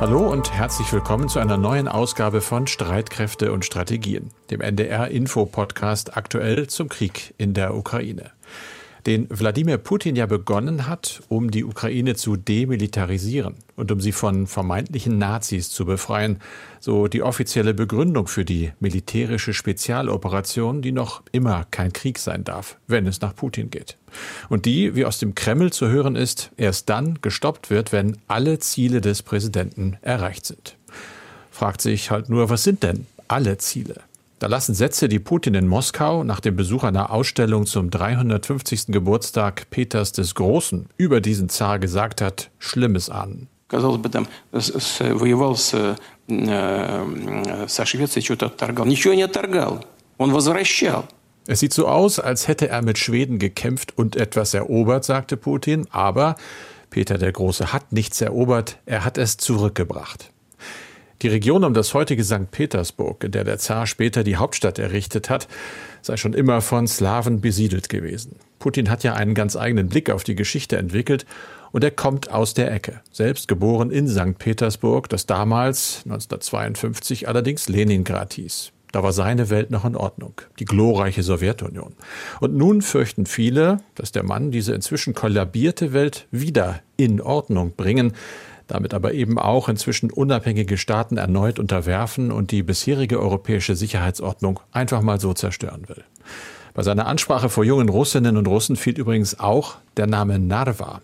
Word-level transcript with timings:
Hallo 0.00 0.26
und 0.32 0.50
herzlich 0.50 0.90
willkommen 0.94 1.28
zu 1.28 1.40
einer 1.40 1.58
neuen 1.58 1.86
Ausgabe 1.86 2.40
von 2.40 2.66
Streitkräfte 2.66 3.52
und 3.52 3.66
Strategien, 3.66 4.30
dem 4.50 4.62
NDR-Info-Podcast 4.62 6.16
aktuell 6.16 6.68
zum 6.68 6.88
Krieg 6.88 7.34
in 7.36 7.52
der 7.52 7.74
Ukraine 7.74 8.30
den 9.06 9.26
Wladimir 9.30 9.78
Putin 9.78 10.16
ja 10.16 10.26
begonnen 10.26 10.86
hat, 10.86 11.22
um 11.28 11.50
die 11.50 11.64
Ukraine 11.64 12.14
zu 12.14 12.36
demilitarisieren 12.36 13.54
und 13.76 13.90
um 13.92 14.00
sie 14.00 14.12
von 14.12 14.46
vermeintlichen 14.46 15.18
Nazis 15.18 15.70
zu 15.70 15.84
befreien, 15.84 16.38
so 16.80 17.08
die 17.08 17.22
offizielle 17.22 17.74
Begründung 17.74 18.26
für 18.26 18.44
die 18.44 18.72
militärische 18.80 19.54
Spezialoperation, 19.54 20.82
die 20.82 20.92
noch 20.92 21.22
immer 21.32 21.66
kein 21.70 21.92
Krieg 21.92 22.18
sein 22.18 22.44
darf, 22.44 22.76
wenn 22.86 23.06
es 23.06 23.20
nach 23.20 23.34
Putin 23.34 23.70
geht. 23.70 23.96
Und 24.48 24.66
die, 24.66 24.94
wie 24.94 25.04
aus 25.04 25.18
dem 25.18 25.34
Kreml 25.34 25.72
zu 25.72 25.88
hören 25.88 26.16
ist, 26.16 26.50
erst 26.56 26.88
dann 26.88 27.18
gestoppt 27.22 27.70
wird, 27.70 27.92
wenn 27.92 28.18
alle 28.28 28.58
Ziele 28.58 29.00
des 29.00 29.22
Präsidenten 29.22 29.96
erreicht 30.02 30.46
sind. 30.46 30.76
Fragt 31.50 31.80
sich 31.80 32.10
halt 32.10 32.28
nur, 32.28 32.50
was 32.50 32.64
sind 32.64 32.82
denn 32.82 33.06
alle 33.28 33.58
Ziele? 33.58 34.00
Da 34.39 34.47
lassen 34.47 34.75
Sätze, 34.75 35.07
die 35.07 35.19
Putin 35.19 35.53
in 35.53 35.67
Moskau 35.67 36.23
nach 36.23 36.41
dem 36.41 36.55
Besuch 36.55 36.83
einer 36.83 37.11
Ausstellung 37.11 37.65
zum 37.65 37.89
350. 37.89 38.87
Geburtstag 38.87 39.69
Peters 39.69 40.11
des 40.11 40.35
Großen 40.35 40.87
über 40.97 41.21
diesen 41.21 41.47
Zar 41.49 41.79
gesagt 41.79 42.21
hat, 42.21 42.49
Schlimmes 42.59 43.09
ahnen. 43.09 43.47
Казалось 43.67 43.97
бы, 43.99 44.09
там 44.09 44.27
воевал 44.51 45.55
с, 45.55 45.71
со 47.67 47.85
Швецией, 47.85 48.23
что-то 48.23 48.47
отторгал. 48.47 48.85
Ничего 48.85 49.15
не 49.15 49.23
отторгал. 49.23 49.83
Он 50.17 50.31
возвращал. 50.31 51.05
Es 51.47 51.59
sieht 51.59 51.73
so 51.73 51.87
aus, 51.87 52.19
als 52.19 52.47
hätte 52.47 52.69
er 52.69 52.81
mit 52.81 52.97
Schweden 52.97 53.39
gekämpft 53.39 53.97
und 53.97 54.15
etwas 54.15 54.53
erobert, 54.53 55.05
sagte 55.05 55.37
Putin, 55.37 55.87
aber 55.91 56.35
Peter 56.89 57.17
der 57.17 57.31
Große 57.31 57.71
hat 57.71 57.91
nichts 57.91 58.19
erobert, 58.21 58.77
er 58.85 59.05
hat 59.05 59.17
es 59.17 59.37
zurückgebracht. 59.37 60.31
Die 61.22 61.28
Region 61.28 61.64
um 61.64 61.74
das 61.74 61.92
heutige 61.92 62.24
St. 62.24 62.50
Petersburg, 62.50 63.24
in 63.24 63.32
der 63.32 63.44
der 63.44 63.58
Zar 63.58 63.86
später 63.86 64.24
die 64.24 64.36
Hauptstadt 64.36 64.78
errichtet 64.78 65.28
hat, 65.28 65.48
sei 66.00 66.16
schon 66.16 66.32
immer 66.32 66.62
von 66.62 66.86
Slawen 66.86 67.42
besiedelt 67.42 67.90
gewesen. 67.90 68.36
Putin 68.58 68.88
hat 68.88 69.04
ja 69.04 69.14
einen 69.14 69.34
ganz 69.34 69.54
eigenen 69.54 69.88
Blick 69.88 70.08
auf 70.08 70.24
die 70.24 70.34
Geschichte 70.34 70.78
entwickelt 70.78 71.26
und 71.72 71.84
er 71.84 71.90
kommt 71.90 72.30
aus 72.30 72.54
der 72.54 72.72
Ecke. 72.72 73.00
Selbst 73.12 73.48
geboren 73.48 73.90
in 73.90 74.08
St. 74.08 74.38
Petersburg, 74.38 75.10
das 75.10 75.26
damals 75.26 76.02
1952 76.04 77.28
allerdings 77.28 77.68
Leningrad 77.68 78.32
hieß. 78.34 78.72
Da 78.92 79.02
war 79.02 79.12
seine 79.12 79.50
Welt 79.50 79.70
noch 79.70 79.84
in 79.84 79.94
Ordnung, 79.94 80.40
die 80.58 80.64
glorreiche 80.64 81.22
Sowjetunion. 81.22 81.94
Und 82.40 82.56
nun 82.56 82.82
fürchten 82.82 83.24
viele, 83.26 83.78
dass 83.94 84.10
der 84.10 84.24
Mann 84.24 84.50
diese 84.50 84.74
inzwischen 84.74 85.14
kollabierte 85.14 85.92
Welt 85.92 86.26
wieder 86.32 86.80
in 86.96 87.20
Ordnung 87.20 87.72
bringen, 87.76 88.14
damit 88.70 88.94
aber 88.94 89.12
eben 89.12 89.38
auch 89.38 89.68
inzwischen 89.68 90.10
unabhängige 90.10 90.78
Staaten 90.78 91.16
erneut 91.16 91.58
unterwerfen 91.58 92.30
und 92.30 92.50
die 92.50 92.62
bisherige 92.62 93.20
europäische 93.20 93.76
Sicherheitsordnung 93.76 94.60
einfach 94.72 95.02
mal 95.02 95.20
so 95.20 95.32
zerstören 95.34 95.88
will. 95.88 96.04
Bei 96.72 96.82
seiner 96.82 97.06
Ansprache 97.06 97.48
vor 97.48 97.64
jungen 97.64 97.88
Russinnen 97.88 98.36
und 98.36 98.46
Russen 98.46 98.76
fiel 98.76 98.98
übrigens 98.98 99.40
auch 99.40 99.76
der 99.96 100.06
Name 100.06 100.38
Narva. 100.38 101.00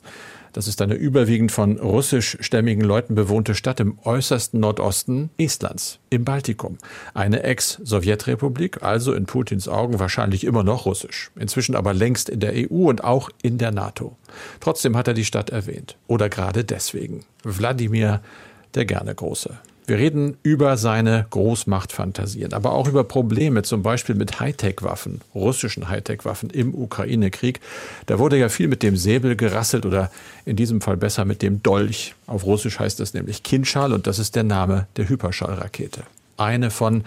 Das 0.57 0.69
ist 0.69 0.81
eine 0.81 0.95
überwiegend 0.95 1.53
von 1.53 1.77
russischstämmigen 1.77 2.83
Leuten 2.83 3.15
bewohnte 3.15 3.55
Stadt 3.55 3.79
im 3.79 3.99
äußersten 4.05 4.59
Nordosten 4.59 5.29
Estlands, 5.37 5.99
im 6.09 6.25
Baltikum. 6.25 6.79
Eine 7.13 7.43
Ex-Sowjetrepublik, 7.43 8.83
also 8.83 9.13
in 9.13 9.27
Putins 9.27 9.69
Augen 9.69 9.99
wahrscheinlich 9.99 10.45
immer 10.45 10.65
noch 10.65 10.87
russisch, 10.87 11.31
inzwischen 11.39 11.77
aber 11.77 11.93
längst 11.93 12.31
in 12.31 12.41
der 12.41 12.55
EU 12.55 12.89
und 12.89 13.05
auch 13.05 13.29
in 13.43 13.59
der 13.59 13.71
NATO. 13.71 14.17
Trotzdem 14.61 14.97
hat 14.97 15.09
er 15.09 15.13
die 15.13 15.27
Stadt 15.27 15.51
erwähnt. 15.51 15.99
Oder 16.07 16.31
gerade 16.31 16.65
deswegen. 16.65 17.27
Wladimir 17.45 18.23
der 18.75 18.87
gerne 18.87 19.15
Große. 19.15 19.59
Wir 19.89 19.99
reden 19.99 20.37
über 20.43 20.77
seine 20.77 21.27
Großmachtfantasien, 21.31 22.53
aber 22.53 22.73
auch 22.73 22.89
über 22.89 23.05
Probleme, 23.05 23.63
zum 23.63 23.85
Beispiel 23.85 24.17
mit 24.17 24.41
Hightech-Waffen, 24.41 25.21
russischen 25.33 25.89
Hightech-Waffen 25.89 26.51
im 26.51 26.75
Ukraine-Krieg. 26.75 27.61
Da 28.07 28.19
wurde 28.19 28.37
ja 28.37 28.49
viel 28.49 28.67
mit 28.67 28.83
dem 28.83 28.97
Säbel 28.97 29.37
gerasselt 29.37 29.87
oder 29.87 30.11
in 30.45 30.57
diesem 30.57 30.81
Fall 30.81 30.97
besser 30.97 31.25
mit 31.25 31.41
dem 31.41 31.63
Dolch. 31.63 32.17
Auf 32.27 32.45
Russisch 32.45 32.81
heißt 32.81 32.99
das 32.99 33.15
nämlich 33.15 33.45
Kinschal 33.45 33.93
und 33.93 34.09
das 34.09 34.19
ist 34.19 34.35
der 34.35 34.43
Name 34.43 34.89
der 34.97 35.09
Hyperschallrakete. 35.09 36.03
Eine 36.37 36.73
von, 36.73 37.05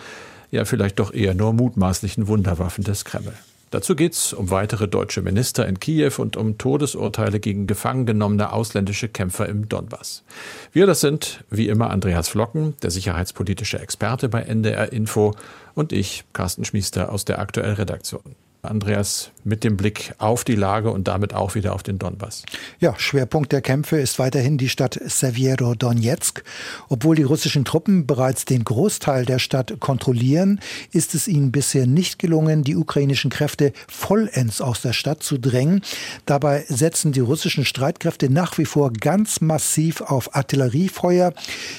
ja 0.49 0.63
vielleicht 0.63 0.99
doch 0.99 1.13
eher 1.13 1.33
nur 1.33 1.51
mutmaßlichen 1.51 2.27
Wunderwaffen 2.27 2.85
des 2.85 3.03
Kreml. 3.03 3.33
Dazu 3.71 3.95
geht 3.95 4.13
es 4.13 4.33
um 4.33 4.49
weitere 4.49 4.87
deutsche 4.87 5.21
Minister 5.21 5.67
in 5.67 5.79
Kiew 5.79 6.13
und 6.17 6.37
um 6.37 6.57
Todesurteile 6.57 7.39
gegen 7.39 7.67
gefangen 7.67 8.05
genommene 8.05 8.51
ausländische 8.51 9.09
Kämpfer 9.09 9.47
im 9.47 9.69
Donbass. 9.69 10.23
Wir, 10.71 10.87
das 10.87 11.01
sind 11.01 11.43
wie 11.49 11.67
immer 11.67 11.91
Andreas 11.91 12.29
Flocken, 12.29 12.75
der 12.81 12.89
sicherheitspolitische 12.89 13.79
Experte 13.79 14.27
bei 14.27 14.41
NDR 14.41 14.91
Info 14.91 15.35
und 15.75 15.91
ich, 15.91 16.23
Carsten 16.33 16.65
Schmiester 16.65 17.11
aus 17.11 17.25
der 17.25 17.39
aktuellen 17.39 17.75
Redaktion. 17.75 18.35
Andreas, 18.61 19.31
mit 19.45 19.63
dem 19.63 19.77
Blick 19.77 20.13
auf 20.17 20.43
die 20.43 20.55
Lage 20.55 20.91
und 20.91 21.07
damit 21.07 21.33
auch 21.33 21.55
wieder 21.55 21.73
auf 21.73 21.81
den 21.81 21.97
Donbass. 21.97 22.43
Ja, 22.79 22.93
Schwerpunkt 22.97 23.53
der 23.53 23.61
Kämpfe 23.61 23.97
ist 23.97 24.19
weiterhin 24.19 24.57
die 24.57 24.67
Stadt 24.67 24.99
Severo-Donetsk. 25.01 26.43
Obwohl 26.89 27.15
die 27.15 27.23
russischen 27.23 27.63
Truppen 27.63 28.05
bereits 28.05 28.43
den 28.43 28.65
Großteil 28.65 29.25
der 29.25 29.39
Stadt 29.39 29.79
kontrollieren, 29.79 30.59
ist 30.91 31.15
es 31.15 31.27
ihnen 31.27 31.51
bisher 31.51 31.87
nicht 31.87 32.19
gelungen, 32.19 32.63
die 32.63 32.75
ukrainischen 32.75 33.29
Kräfte 33.31 33.71
vollends 33.87 34.59
aus 34.59 34.81
der 34.81 34.93
Stadt 34.93 35.23
zu 35.23 35.37
drängen. 35.37 35.81
Dabei 36.25 36.65
setzen 36.67 37.13
die 37.13 37.21
russischen 37.21 37.63
Streitkräfte 37.63 38.29
nach 38.29 38.57
wie 38.57 38.65
vor 38.65 38.91
ganz 38.91 39.39
massiv 39.39 40.01
auf 40.01 40.35
Artilleriefeuer. 40.35 41.33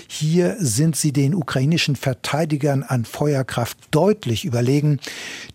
Hier 0.08 0.56
sind 0.58 0.96
sie 0.96 1.12
den 1.12 1.34
ukrainischen 1.34 1.94
Verteidigern 1.94 2.82
an 2.82 3.04
Feuerkraft 3.04 3.76
deutlich 3.90 4.46
überlegen. 4.46 4.98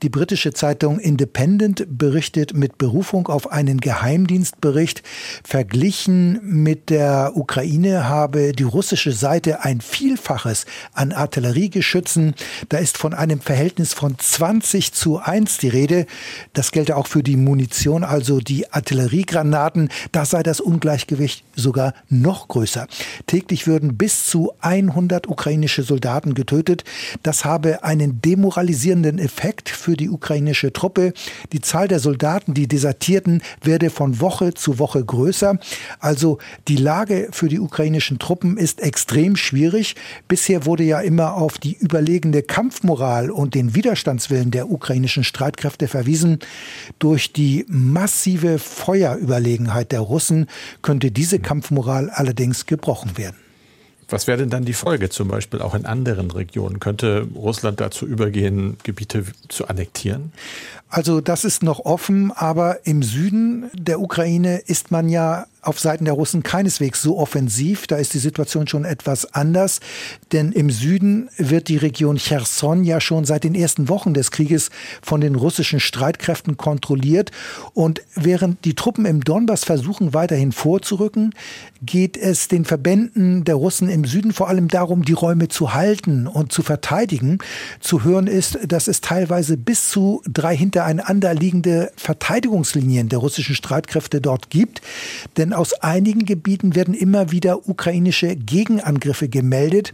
Die 0.03 0.09
britische 0.09 0.53
Zeitung 0.53 0.99
in 0.99 1.14
Independent 1.15 1.85
berichtet 1.87 2.53
mit 2.53 2.77
Berufung 2.77 3.27
auf 3.27 3.49
einen 3.49 3.79
Geheimdienstbericht, 3.79 5.01
verglichen 5.45 6.41
mit 6.43 6.89
der 6.89 7.31
Ukraine 7.35 8.09
habe 8.09 8.51
die 8.51 8.63
russische 8.63 9.13
Seite 9.13 9.63
ein 9.63 9.79
Vielfaches 9.79 10.65
an 10.91 11.13
Artilleriegeschützen. 11.13 12.35
Da 12.67 12.79
ist 12.79 12.97
von 12.97 13.13
einem 13.13 13.39
Verhältnis 13.39 13.93
von 13.93 14.19
20 14.19 14.91
zu 14.91 15.19
1 15.19 15.57
die 15.59 15.69
Rede. 15.69 16.05
Das 16.51 16.71
gelte 16.71 16.97
auch 16.97 17.07
für 17.07 17.23
die 17.23 17.37
Munition, 17.37 18.03
also 18.03 18.41
die 18.41 18.73
Artilleriegranaten. 18.73 19.87
Da 20.11 20.25
sei 20.25 20.43
das 20.43 20.59
Ungleichgewicht 20.59 21.45
sogar 21.55 21.93
noch 22.09 22.49
größer. 22.49 22.87
Täglich 23.25 23.67
würden 23.67 23.95
bis 23.95 24.25
zu 24.25 24.51
100 24.59 25.29
ukrainische 25.29 25.83
Soldaten 25.83 26.33
getötet. 26.33 26.83
Das 27.23 27.45
habe 27.45 27.85
einen 27.85 28.21
demoralisierenden 28.21 29.17
Effekt 29.17 29.69
für 29.69 29.95
die 29.95 30.09
ukrainische 30.09 30.73
Truppe. 30.73 31.04
Die 31.51 31.61
Zahl 31.61 31.87
der 31.87 31.99
Soldaten, 31.99 32.53
die 32.53 32.67
desertierten, 32.67 33.41
werde 33.61 33.89
von 33.89 34.19
Woche 34.19 34.53
zu 34.53 34.79
Woche 34.79 35.03
größer. 35.03 35.57
Also 35.99 36.39
die 36.67 36.77
Lage 36.77 37.29
für 37.31 37.49
die 37.49 37.59
ukrainischen 37.59 38.19
Truppen 38.19 38.57
ist 38.57 38.81
extrem 38.81 39.35
schwierig. 39.35 39.95
Bisher 40.27 40.65
wurde 40.65 40.83
ja 40.83 40.99
immer 40.99 41.35
auf 41.35 41.57
die 41.57 41.75
überlegene 41.77 42.41
Kampfmoral 42.41 43.29
und 43.29 43.55
den 43.55 43.75
Widerstandswillen 43.75 44.51
der 44.51 44.69
ukrainischen 44.69 45.23
Streitkräfte 45.23 45.87
verwiesen. 45.87 46.39
Durch 46.99 47.33
die 47.33 47.65
massive 47.67 48.59
Feuerüberlegenheit 48.59 49.91
der 49.91 50.01
Russen 50.01 50.47
könnte 50.81 51.11
diese 51.11 51.39
Kampfmoral 51.39 52.09
allerdings 52.09 52.65
gebrochen 52.65 53.17
werden. 53.17 53.44
Was 54.09 54.27
wäre 54.27 54.37
denn 54.37 54.49
dann 54.49 54.65
die 54.65 54.73
Folge 54.73 55.09
zum 55.09 55.27
Beispiel 55.27 55.61
auch 55.61 55.73
in 55.73 55.85
anderen 55.85 56.29
Regionen? 56.31 56.79
Könnte 56.79 57.27
Russland 57.35 57.81
dazu 57.81 58.05
übergehen, 58.05 58.77
Gebiete 58.83 59.23
zu 59.49 59.67
annektieren? 59.67 60.31
Also 60.89 61.21
das 61.21 61.43
ist 61.43 61.63
noch 61.63 61.79
offen, 61.79 62.31
aber 62.31 62.85
im 62.85 63.01
Süden 63.03 63.69
der 63.73 63.99
Ukraine 63.99 64.57
ist 64.57 64.91
man 64.91 65.09
ja 65.09 65.47
auf 65.65 65.79
Seiten 65.79 66.05
der 66.05 66.13
Russen 66.13 66.43
keineswegs 66.43 67.01
so 67.01 67.17
offensiv. 67.17 67.87
Da 67.87 67.97
ist 67.97 68.13
die 68.13 68.19
Situation 68.19 68.67
schon 68.67 68.85
etwas 68.85 69.33
anders. 69.33 69.79
Denn 70.31 70.51
im 70.51 70.69
Süden 70.69 71.29
wird 71.37 71.67
die 71.67 71.77
Region 71.77 72.17
Cherson 72.17 72.83
ja 72.83 73.01
schon 73.01 73.25
seit 73.25 73.43
den 73.43 73.55
ersten 73.55 73.89
Wochen 73.89 74.13
des 74.13 74.31
Krieges 74.31 74.69
von 75.01 75.21
den 75.21 75.35
russischen 75.35 75.79
Streitkräften 75.79 76.57
kontrolliert. 76.57 77.31
Und 77.73 78.01
während 78.15 78.63
die 78.65 78.75
Truppen 78.75 79.05
im 79.05 79.23
Donbass 79.23 79.63
versuchen, 79.63 80.13
weiterhin 80.13 80.51
vorzurücken, 80.51 81.33
geht 81.81 82.17
es 82.17 82.47
den 82.47 82.65
Verbänden 82.65 83.43
der 83.43 83.55
Russen 83.55 83.89
im 83.89 84.05
Süden 84.05 84.33
vor 84.33 84.49
allem 84.49 84.67
darum, 84.67 85.05
die 85.05 85.13
Räume 85.13 85.47
zu 85.47 85.73
halten 85.73 86.27
und 86.27 86.51
zu 86.51 86.61
verteidigen. 86.61 87.39
Zu 87.79 88.03
hören 88.03 88.27
ist, 88.27 88.59
dass 88.67 88.87
es 88.87 89.01
teilweise 89.01 89.57
bis 89.57 89.89
zu 89.89 90.21
drei 90.27 90.55
hintereinander 90.55 91.33
liegende 91.33 91.91
Verteidigungslinien 91.97 93.09
der 93.09 93.19
russischen 93.19 93.55
Streitkräfte 93.55 94.21
dort 94.21 94.49
gibt. 94.49 94.81
Denn 95.37 95.53
aus 95.55 95.73
einigen 95.81 96.25
Gebieten 96.25 96.75
werden 96.75 96.93
immer 96.93 97.31
wieder 97.31 97.67
ukrainische 97.67 98.35
Gegenangriffe 98.35 99.29
gemeldet. 99.29 99.93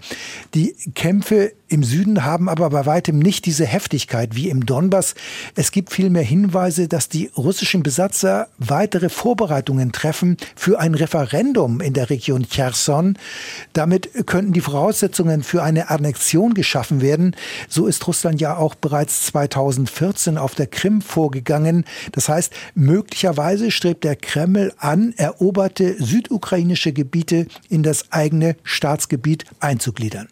Die 0.54 0.76
Kämpfe 0.96 1.54
im 1.72 1.84
Süden 1.84 2.26
haben 2.26 2.50
aber 2.50 2.70
bei 2.70 2.86
weitem 2.86 3.18
nicht 3.18 3.46
diese 3.46 3.66
Heftigkeit 3.66 4.36
wie 4.36 4.50
im 4.50 4.66
Donbass. 4.66 5.16
Es 5.56 5.72
gibt 5.72 5.94
vielmehr 5.94 6.22
Hinweise, 6.22 6.90
dass 6.90 7.08
die 7.08 7.32
russischen 7.38 7.82
Besatzer 7.82 8.50
weitere 8.58 9.08
Vorbereitungen 9.08 9.94
treffen 9.94 10.36
für 10.56 10.80
ein 10.80 10.96
Referendum 10.96 11.80
in 11.80 11.94
der 11.94 12.10
Region 12.10 12.46
Cherson. 12.50 13.18
Damit 13.72 14.10
könnten 14.28 14.52
die 14.52 14.60
Voraussetzungen 14.60 15.44
für 15.44 15.64
eine 15.64 15.90
Annexion 15.90 16.56
geschaffen 16.56 17.00
werden. 17.02 17.38
So 17.70 17.88
ist 17.88 18.06
Russland 18.06 18.42
ja 18.42 18.58
auch 18.58 18.76
bereits 18.76 19.28
2014 19.28 20.38
auf 20.38 20.56
der 20.56 20.68
Krim 20.68 21.02
vorgegangen. 21.02 21.86
Das 22.12 22.28
heißt, 22.28 22.52
möglicherweise 22.76 23.72
strebt 23.72 24.04
der 24.04 24.18
Kreml 24.18 24.74
an, 24.78 25.14
eroberte 25.16 25.96
südukrainische 26.04 26.92
Gebiete 26.92 27.48
in 27.70 27.82
das 27.82 28.12
eigene 28.12 28.58
Staatsgebiet 28.64 29.46
einzugliedern. 29.62 30.28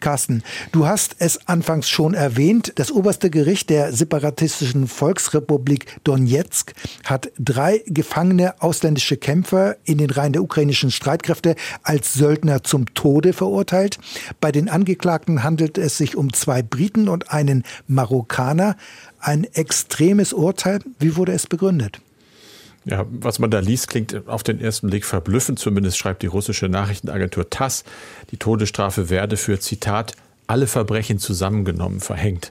Carsten, 0.00 0.42
du 0.72 0.86
hast 0.86 1.16
es 1.18 1.46
anfangs 1.46 1.88
schon 1.88 2.14
erwähnt. 2.14 2.72
Das 2.76 2.90
oberste 2.90 3.30
Gericht 3.30 3.70
der 3.70 3.92
separatistischen 3.92 4.88
Volksrepublik 4.88 5.98
Donetsk 6.04 6.72
hat 7.04 7.30
drei 7.38 7.82
gefangene 7.86 8.60
ausländische 8.60 9.16
Kämpfer 9.16 9.76
in 9.84 9.98
den 9.98 10.10
Reihen 10.10 10.32
der 10.32 10.42
ukrainischen 10.42 10.90
Streitkräfte 10.90 11.54
als 11.82 12.14
Söldner 12.14 12.62
zum 12.62 12.94
Tode 12.94 13.32
verurteilt. 13.32 13.98
Bei 14.40 14.52
den 14.52 14.68
Angeklagten 14.68 15.42
handelt 15.42 15.78
es 15.78 15.96
sich 15.96 16.16
um 16.16 16.32
zwei 16.32 16.62
Briten 16.62 17.08
und 17.08 17.30
einen 17.30 17.64
Marokkaner. 17.86 18.76
Ein 19.18 19.44
extremes 19.44 20.32
Urteil. 20.32 20.80
Wie 20.98 21.16
wurde 21.16 21.32
es 21.32 21.46
begründet? 21.46 22.00
Ja, 22.86 23.04
was 23.10 23.38
man 23.38 23.50
da 23.50 23.58
liest, 23.58 23.88
klingt 23.88 24.26
auf 24.26 24.42
den 24.42 24.60
ersten 24.60 24.88
Blick 24.88 25.04
verblüffend. 25.04 25.58
Zumindest 25.58 25.98
schreibt 25.98 26.22
die 26.22 26.26
russische 26.26 26.68
Nachrichtenagentur 26.68 27.50
TASS, 27.50 27.84
die 28.30 28.38
Todesstrafe 28.38 29.10
werde 29.10 29.36
für, 29.36 29.60
Zitat, 29.60 30.14
alle 30.46 30.66
Verbrechen 30.66 31.18
zusammengenommen 31.18 32.00
verhängt. 32.00 32.50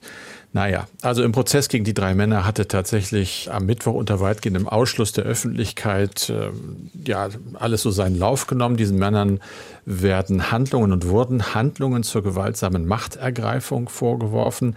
Naja, 0.51 0.87
also 1.03 1.21
im 1.21 1.31
Prozess 1.31 1.69
gegen 1.69 1.83
die 1.83 1.93
drei 1.93 2.15
Männer 2.15 2.43
hatte 2.43 2.67
tatsächlich 2.67 3.51
am 3.51 3.67
Mittwoch 3.67 3.93
unter 3.93 4.19
weitgehendem 4.19 4.67
Ausschluss 4.67 5.11
der 5.11 5.23
Öffentlichkeit 5.25 6.29
äh, 6.29 6.49
ja 7.05 7.29
alles 7.53 7.83
so 7.83 7.91
seinen 7.91 8.17
Lauf 8.17 8.47
genommen. 8.47 8.75
Diesen 8.75 8.97
Männern 8.97 9.41
werden 9.85 10.51
Handlungen 10.51 10.91
und 10.91 11.07
wurden 11.07 11.53
Handlungen 11.53 12.01
zur 12.01 12.23
gewaltsamen 12.23 12.87
Machtergreifung 12.87 13.89
vorgeworfen. 13.89 14.75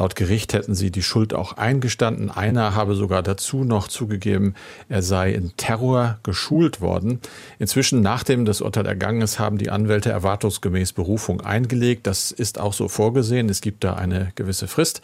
Laut 0.00 0.16
Gericht 0.16 0.54
hätten 0.54 0.74
sie 0.74 0.90
die 0.90 1.02
Schuld 1.02 1.34
auch 1.34 1.58
eingestanden. 1.58 2.30
Einer 2.30 2.74
habe 2.74 2.94
sogar 2.94 3.22
dazu 3.22 3.64
noch 3.64 3.86
zugegeben, 3.86 4.54
er 4.88 5.02
sei 5.02 5.30
in 5.30 5.54
Terror 5.58 6.18
geschult 6.22 6.80
worden. 6.80 7.20
Inzwischen, 7.58 8.00
nachdem 8.00 8.46
das 8.46 8.62
Urteil 8.62 8.86
ergangen 8.86 9.20
ist, 9.20 9.38
haben 9.38 9.58
die 9.58 9.68
Anwälte 9.68 10.08
erwartungsgemäß 10.08 10.94
Berufung 10.94 11.42
eingelegt. 11.42 12.06
Das 12.06 12.30
ist 12.30 12.58
auch 12.58 12.72
so 12.72 12.88
vorgesehen. 12.88 13.50
Es 13.50 13.60
gibt 13.60 13.84
da 13.84 13.92
eine 13.92 14.32
gewisse 14.36 14.68
Frist. 14.68 15.02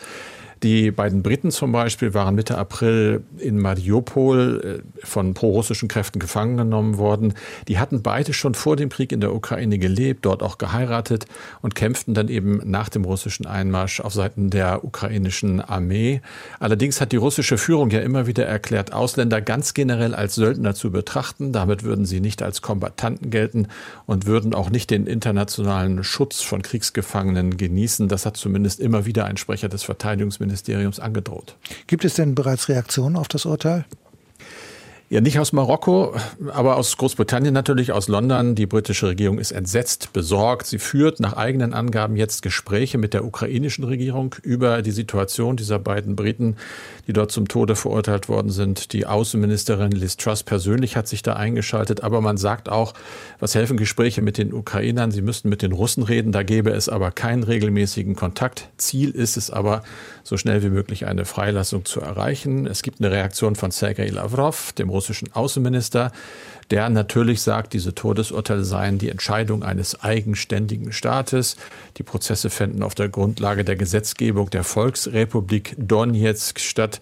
Die 0.63 0.91
beiden 0.91 1.23
Briten 1.23 1.51
zum 1.51 1.73
Beispiel 1.73 2.15
waren 2.15 2.35
Mitte 2.35 2.57
April 2.57 3.23
in 3.39 3.59
Mariupol 3.59 4.83
äh, 4.83 5.07
von 5.07 5.35
prorussischen 5.35 5.87
Kräften 5.87 6.19
gefangen 6.19 6.57
genommen 6.57 6.97
worden. 6.97 7.35
Die 7.69 7.79
hatten 7.79 8.01
beide 8.03 8.33
schon 8.33 8.55
vor 8.55 8.77
dem 8.77 8.89
Krieg 8.89 9.13
in 9.13 9.21
der 9.21 9.35
Ukraine 9.35 9.79
gelebt, 9.79 10.25
dort 10.25 10.43
auch 10.43 10.57
geheiratet 10.57 11.27
und 11.61 11.75
kämpften 11.75 12.15
dann 12.15 12.29
eben 12.29 12.63
nach 12.65 12.89
dem 12.89 13.05
russischen 13.05 13.47
Einmarsch 13.47 14.01
auf 14.01 14.15
Seiten 14.15 14.49
der 14.49 14.83
ukrainischen 14.83 15.61
Armee. 15.61 16.23
Allerdings 16.59 17.03
hat 17.03 17.13
die 17.13 17.17
russische 17.17 17.59
Führung 17.59 17.91
ja 17.91 18.01
immer 18.01 18.27
wieder 18.27 18.47
erklärt, 18.47 18.95
Ausländer 18.95 19.43
ganz 19.43 19.75
generell 19.75 20.15
als 20.15 20.37
Söldner 20.37 20.75
zu 20.75 20.91
betrachten. 20.91 21.53
Damit 21.53 21.83
würden 21.83 22.07
sie 22.07 22.21
nicht 22.21 22.43
als 22.43 22.63
Kombattanten 22.63 23.29
gelten 23.29 23.69
und 24.07 24.25
würden 24.25 24.55
auch 24.55 24.71
nicht 24.71 24.91
den 24.91 25.07
internationalen 25.07 26.03
Schutz 26.03 26.41
von 26.41 26.63
Kriegsgefangenen 26.63 27.59
genießen. 27.59 28.09
Das 28.09 28.25
hat 28.25 28.39
zumindest 28.39 28.81
immer 28.81 29.05
wieder 29.05 29.27
ein 29.27 29.37
Sprecher 29.37 29.69
des 29.69 29.83
Verteidigungsministeriums 29.83 30.46
Justizministeriums 30.51 31.01
angedroht. 31.01 31.57
Gibt 31.87 32.05
es 32.05 32.15
denn 32.15 32.35
bereits 32.35 32.69
Reaktionen 32.69 33.17
auf 33.17 33.29
das 33.29 33.47
Urteil? 33.47 33.85
Ja, 35.09 35.21
nicht 35.21 35.39
aus 35.39 35.53
Marokko, 35.53 36.17
aber 36.53 36.77
aus 36.77 36.97
Großbritannien 36.97 37.55
natürlich, 37.55 37.93
aus 37.93 38.09
London. 38.09 38.57
Die 38.57 38.67
britische 38.67 39.07
Regierung 39.07 39.39
ist 39.39 39.53
entsetzt, 39.53 40.13
besorgt. 40.13 40.67
Sie 40.67 40.81
führt 40.81 41.21
nach 41.21 41.35
eigenen 41.35 41.75
Angaben 41.75 42.17
jetzt 42.17 42.43
Gespräche 42.43 42.99
mit 42.99 43.15
der 43.15 43.25
ukrainischen 43.25 43.85
Regierung 43.85 44.35
über 44.43 44.83
die 44.83 44.91
Situation 44.91 45.57
dieser 45.57 45.79
beiden 45.79 46.17
Briten, 46.17 46.57
die 47.07 47.13
dort 47.13 47.31
zum 47.31 47.47
Tode 47.47 47.77
verurteilt 47.77 48.29
worden 48.29 48.51
sind. 48.51 48.93
Die 48.93 49.07
Außenministerin 49.07 49.93
Liz 49.93 50.17
Truss 50.17 50.43
persönlich 50.43 50.97
hat 50.97 51.07
sich 51.07 51.23
da 51.23 51.35
eingeschaltet, 51.35 52.03
aber 52.03 52.21
man 52.21 52.37
sagt 52.37 52.69
auch, 52.69 52.93
was 53.39 53.55
helfen 53.55 53.77
Gespräche 53.77 54.23
mit 54.23 54.39
den 54.39 54.53
Ukrainern? 54.53 55.13
Sie 55.13 55.23
müssten 55.23 55.49
mit 55.49 55.63
den 55.63 55.71
Russen 55.71 56.03
reden, 56.03 56.33
da 56.33 56.43
gäbe 56.43 56.71
es 56.71 56.89
aber 56.89 57.13
keinen 57.13 57.45
regelmäßigen 57.45 58.17
Kontakt. 58.17 58.71
Ziel 58.77 59.11
ist 59.11 59.37
es 59.37 59.53
aber, 59.53 59.83
so 60.25 60.37
schnell 60.37 60.65
wie 60.65 60.71
möglich 60.71 61.07
eine 61.07 61.25
Freilassung 61.25 61.85
zu 61.85 62.01
erreichen. 62.01 62.67
Es 62.67 62.83
gibt 62.83 63.01
eine 63.01 63.13
Reaktion 63.13 63.55
von 63.55 63.71
Sergei 63.71 64.09
Lavrov, 64.09 64.73
dem 64.73 64.91
russischen 64.97 65.33
Außenminister, 65.33 66.11
der 66.71 66.89
natürlich 66.91 67.43
sagt, 67.43 67.75
diese 67.75 67.95
Todesurteile 67.95 68.65
seien 68.65 68.99
die 68.99 69.11
Entscheidung 69.11 69.63
eines 69.63 70.01
eigenständigen 70.03 70.93
Staates. 70.93 71.57
Die 71.97 72.03
Prozesse 72.03 72.51
fänden 72.51 72.83
auf 72.83 72.95
der 72.95 73.09
Grundlage 73.09 73.65
der 73.65 73.77
Gesetzgebung 73.77 74.51
der 74.51 74.65
Volksrepublik 74.65 75.77
Donetsk 75.79 76.59
statt. 76.59 77.01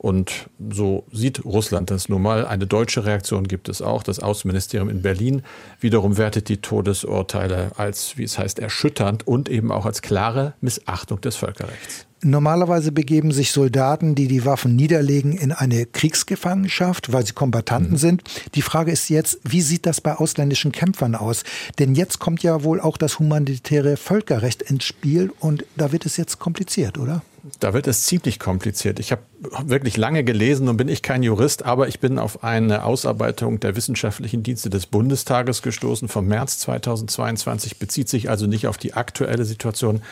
Und 0.00 0.48
so 0.70 1.04
sieht 1.12 1.44
Russland 1.44 1.90
das 1.90 2.08
nun 2.08 2.22
mal. 2.22 2.46
Eine 2.46 2.66
deutsche 2.66 3.04
Reaktion 3.04 3.46
gibt 3.46 3.68
es 3.68 3.82
auch. 3.82 4.02
Das 4.02 4.18
Außenministerium 4.18 4.88
in 4.88 5.02
Berlin 5.02 5.42
wiederum 5.78 6.16
wertet 6.16 6.48
die 6.48 6.56
Todesurteile 6.56 7.72
als, 7.76 8.16
wie 8.16 8.24
es 8.24 8.38
heißt, 8.38 8.60
erschütternd 8.60 9.26
und 9.26 9.50
eben 9.50 9.70
auch 9.70 9.84
als 9.84 10.00
klare 10.00 10.54
Missachtung 10.62 11.20
des 11.20 11.36
Völkerrechts. 11.36 12.06
Normalerweise 12.22 12.92
begeben 12.92 13.30
sich 13.30 13.52
Soldaten, 13.52 14.14
die 14.14 14.26
die 14.26 14.46
Waffen 14.46 14.74
niederlegen, 14.74 15.32
in 15.32 15.52
eine 15.52 15.84
Kriegsgefangenschaft, 15.84 17.12
weil 17.12 17.26
sie 17.26 17.34
Kombattanten 17.34 17.92
mhm. 17.92 17.98
sind. 17.98 18.22
Die 18.54 18.62
Frage 18.62 18.92
ist 18.92 19.10
jetzt, 19.10 19.38
wie 19.44 19.60
sieht 19.60 19.84
das 19.84 20.00
bei 20.00 20.14
ausländischen 20.16 20.72
Kämpfern 20.72 21.14
aus? 21.14 21.44
Denn 21.78 21.94
jetzt 21.94 22.20
kommt 22.20 22.42
ja 22.42 22.64
wohl 22.64 22.80
auch 22.80 22.96
das 22.96 23.18
humanitäre 23.18 23.98
Völkerrecht 23.98 24.62
ins 24.62 24.84
Spiel 24.84 25.30
und 25.40 25.66
da 25.76 25.92
wird 25.92 26.06
es 26.06 26.16
jetzt 26.16 26.38
kompliziert, 26.38 26.96
oder? 26.96 27.22
Da 27.58 27.72
wird 27.72 27.86
es 27.86 28.04
ziemlich 28.04 28.38
kompliziert. 28.38 28.98
Ich 28.98 29.12
habe 29.12 29.22
wirklich 29.64 29.96
lange 29.96 30.24
gelesen 30.24 30.68
und 30.68 30.76
bin 30.76 30.88
ich 30.88 31.02
kein 31.02 31.22
Jurist, 31.22 31.64
aber 31.64 31.88
ich 31.88 31.98
bin 31.98 32.18
auf 32.18 32.44
eine 32.44 32.84
Ausarbeitung 32.84 33.60
der 33.60 33.76
wissenschaftlichen 33.76 34.42
Dienste 34.42 34.68
des 34.68 34.86
Bundestages 34.86 35.62
gestoßen 35.62 36.08
vom 36.08 36.26
März 36.26 36.58
2022, 36.58 37.78
bezieht 37.78 38.08
sich 38.08 38.28
also 38.28 38.46
nicht 38.46 38.66
auf 38.66 38.76
die 38.76 38.92
aktuelle 38.92 39.44
Situation, 39.44 40.02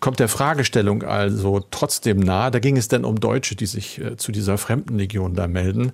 kommt 0.00 0.20
der 0.20 0.28
Fragestellung 0.28 1.02
also 1.02 1.64
trotzdem 1.70 2.18
nahe. 2.20 2.50
Da 2.50 2.58
ging 2.58 2.76
es 2.76 2.88
denn 2.88 3.04
um 3.04 3.18
Deutsche, 3.18 3.56
die 3.56 3.66
sich 3.66 4.00
äh, 4.00 4.16
zu 4.16 4.32
dieser 4.32 4.58
Fremdenlegion 4.58 5.34
da 5.34 5.46
melden. 5.46 5.92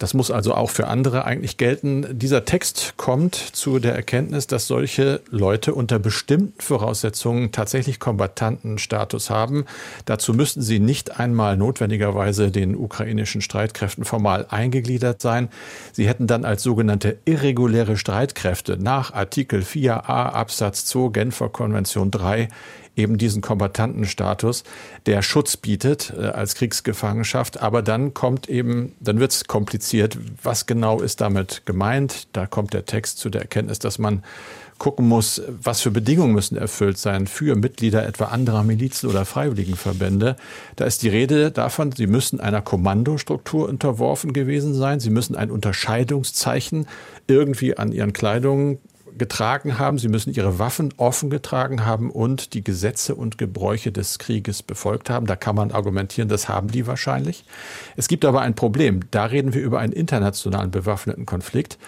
Das 0.00 0.14
muss 0.14 0.30
also 0.30 0.54
auch 0.54 0.70
für 0.70 0.88
andere 0.88 1.26
eigentlich 1.26 1.58
gelten. 1.58 2.06
Dieser 2.18 2.46
Text 2.46 2.94
kommt 2.96 3.34
zu 3.34 3.78
der 3.78 3.94
Erkenntnis, 3.94 4.46
dass 4.46 4.66
solche 4.66 5.20
Leute 5.28 5.74
unter 5.74 5.98
bestimmten 5.98 6.58
Voraussetzungen 6.58 7.52
tatsächlich 7.52 8.00
Kombattantenstatus 8.00 9.28
haben. 9.28 9.66
Dazu 10.06 10.32
müssten 10.32 10.62
sie 10.62 10.80
nicht 10.80 11.20
einmal 11.20 11.58
notwendigerweise 11.58 12.50
den 12.50 12.76
ukrainischen 12.76 13.42
Streitkräften 13.42 14.06
formal 14.06 14.46
eingegliedert 14.48 15.20
sein. 15.20 15.50
Sie 15.92 16.08
hätten 16.08 16.26
dann 16.26 16.46
als 16.46 16.62
sogenannte 16.62 17.18
irreguläre 17.26 17.98
Streitkräfte 17.98 18.78
nach 18.78 19.12
Artikel 19.12 19.60
4a 19.60 20.00
Absatz 20.00 20.86
2 20.86 21.10
Genfer 21.10 21.50
Konvention 21.50 22.10
3 22.10 22.48
eben 22.96 23.18
diesen 23.18 23.42
Kombattantenstatus, 23.42 24.64
der 25.06 25.22
Schutz 25.22 25.56
bietet 25.56 26.12
äh, 26.16 26.26
als 26.26 26.54
Kriegsgefangenschaft. 26.54 27.60
Aber 27.60 27.82
dann 27.82 28.14
kommt 28.14 28.48
eben, 28.48 28.94
dann 29.00 29.20
wird 29.20 29.32
es 29.32 29.44
kompliziert. 29.44 30.18
Was 30.42 30.66
genau 30.66 31.00
ist 31.00 31.20
damit 31.20 31.62
gemeint? 31.66 32.28
Da 32.32 32.46
kommt 32.46 32.72
der 32.74 32.86
Text 32.86 33.18
zu 33.18 33.30
der 33.30 33.42
Erkenntnis, 33.42 33.78
dass 33.78 33.98
man 33.98 34.22
gucken 34.80 35.06
muss, 35.06 35.42
was 35.46 35.82
für 35.82 35.90
Bedingungen 35.90 36.32
müssen 36.32 36.56
erfüllt 36.56 36.96
sein 36.96 37.26
für 37.26 37.54
Mitglieder 37.54 38.04
etwa 38.06 38.26
anderer 38.26 38.64
Milizen 38.64 39.10
oder 39.10 39.26
Freiwilligenverbände. 39.26 40.36
Da 40.76 40.86
ist 40.86 41.02
die 41.02 41.10
Rede 41.10 41.50
davon, 41.50 41.92
sie 41.92 42.06
müssen 42.06 42.40
einer 42.40 42.62
Kommandostruktur 42.62 43.68
unterworfen 43.68 44.32
gewesen 44.32 44.74
sein. 44.74 44.98
Sie 44.98 45.10
müssen 45.10 45.36
ein 45.36 45.50
Unterscheidungszeichen 45.50 46.86
irgendwie 47.26 47.76
an 47.76 47.92
ihren 47.92 48.14
Kleidungen 48.14 48.78
getragen 49.20 49.78
haben, 49.78 49.98
sie 49.98 50.08
müssen 50.08 50.32
ihre 50.32 50.58
Waffen 50.58 50.92
offen 50.96 51.30
getragen 51.30 51.84
haben 51.84 52.10
und 52.10 52.54
die 52.54 52.64
Gesetze 52.64 53.14
und 53.14 53.38
Gebräuche 53.38 53.92
des 53.92 54.18
Krieges 54.18 54.64
befolgt 54.64 55.10
haben. 55.10 55.26
Da 55.26 55.36
kann 55.36 55.54
man 55.54 55.70
argumentieren, 55.70 56.28
das 56.28 56.48
haben 56.48 56.68
die 56.68 56.88
wahrscheinlich. 56.88 57.44
Es 57.96 58.08
gibt 58.08 58.24
aber 58.24 58.40
ein 58.40 58.54
Problem. 58.54 59.00
Da 59.10 59.26
reden 59.26 59.52
wir 59.54 59.60
über 59.60 59.78
einen 59.78 59.92
internationalen 59.92 60.70
bewaffneten 60.70 61.26
Konflikt. 61.26 61.78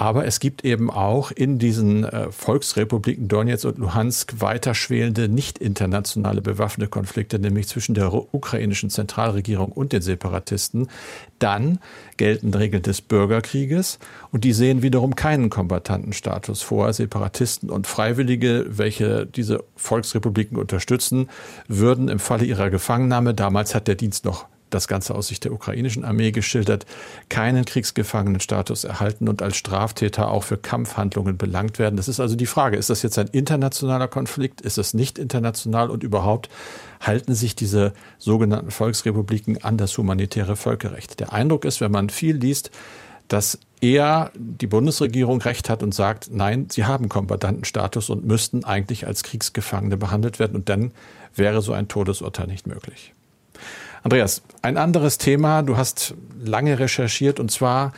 Aber 0.00 0.26
es 0.26 0.38
gibt 0.38 0.64
eben 0.64 0.90
auch 0.90 1.32
in 1.32 1.58
diesen 1.58 2.04
äh, 2.04 2.30
Volksrepubliken 2.30 3.26
Donetsk 3.26 3.64
und 3.64 3.78
Luhansk 3.78 4.40
weiter 4.40 4.74
schwelende 4.74 5.28
nicht 5.28 5.58
internationale 5.58 6.40
bewaffnete 6.40 6.88
Konflikte, 6.88 7.40
nämlich 7.40 7.66
zwischen 7.66 7.96
der 7.96 8.12
ukrainischen 8.12 8.90
Zentralregierung 8.90 9.72
und 9.72 9.92
den 9.92 10.00
Separatisten. 10.00 10.86
Dann 11.40 11.80
gelten 12.16 12.54
Regeln 12.54 12.84
des 12.84 13.00
Bürgerkrieges 13.00 13.98
und 14.30 14.44
die 14.44 14.52
sehen 14.52 14.82
wiederum 14.82 15.16
keinen 15.16 15.50
Kombatantenstatus 15.50 16.62
vor. 16.62 16.92
Separatisten 16.92 17.68
und 17.68 17.88
Freiwillige, 17.88 18.66
welche 18.68 19.26
diese 19.26 19.64
Volksrepubliken 19.74 20.58
unterstützen, 20.58 21.28
würden 21.66 22.06
im 22.08 22.20
Falle 22.20 22.44
ihrer 22.44 22.70
Gefangennahme, 22.70 23.34
damals 23.34 23.74
hat 23.74 23.88
der 23.88 23.96
Dienst 23.96 24.24
noch 24.24 24.46
das 24.70 24.88
Ganze 24.88 25.14
aus 25.14 25.28
Sicht 25.28 25.44
der 25.44 25.52
ukrainischen 25.52 26.04
Armee 26.04 26.30
geschildert, 26.30 26.86
keinen 27.28 27.64
Kriegsgefangenenstatus 27.64 28.84
erhalten 28.84 29.28
und 29.28 29.42
als 29.42 29.56
Straftäter 29.56 30.30
auch 30.30 30.44
für 30.44 30.56
Kampfhandlungen 30.56 31.36
belangt 31.36 31.78
werden. 31.78 31.96
Das 31.96 32.08
ist 32.08 32.20
also 32.20 32.36
die 32.36 32.46
Frage, 32.46 32.76
ist 32.76 32.90
das 32.90 33.02
jetzt 33.02 33.18
ein 33.18 33.28
internationaler 33.28 34.08
Konflikt, 34.08 34.60
ist 34.60 34.78
es 34.78 34.94
nicht 34.94 35.18
international 35.18 35.90
und 35.90 36.02
überhaupt 36.02 36.48
halten 37.00 37.34
sich 37.34 37.54
diese 37.54 37.92
sogenannten 38.18 38.70
Volksrepubliken 38.70 39.62
an 39.62 39.76
das 39.76 39.96
humanitäre 39.96 40.56
Völkerrecht? 40.56 41.20
Der 41.20 41.32
Eindruck 41.32 41.64
ist, 41.64 41.80
wenn 41.80 41.92
man 41.92 42.10
viel 42.10 42.36
liest, 42.36 42.70
dass 43.28 43.58
eher 43.80 44.32
die 44.34 44.66
Bundesregierung 44.66 45.40
recht 45.40 45.68
hat 45.70 45.82
und 45.82 45.94
sagt, 45.94 46.30
nein, 46.32 46.66
sie 46.70 46.84
haben 46.84 47.08
Kombatantenstatus 47.08 48.10
und 48.10 48.24
müssten 48.24 48.64
eigentlich 48.64 49.06
als 49.06 49.22
Kriegsgefangene 49.22 49.96
behandelt 49.96 50.38
werden 50.38 50.56
und 50.56 50.68
dann 50.68 50.92
wäre 51.34 51.62
so 51.62 51.72
ein 51.72 51.88
Todesurteil 51.88 52.46
nicht 52.46 52.66
möglich. 52.66 53.14
Andreas, 54.08 54.40
ein 54.62 54.78
anderes 54.78 55.18
Thema. 55.18 55.60
Du 55.60 55.76
hast 55.76 56.14
lange 56.42 56.78
recherchiert 56.78 57.38
und 57.38 57.50
zwar 57.50 57.92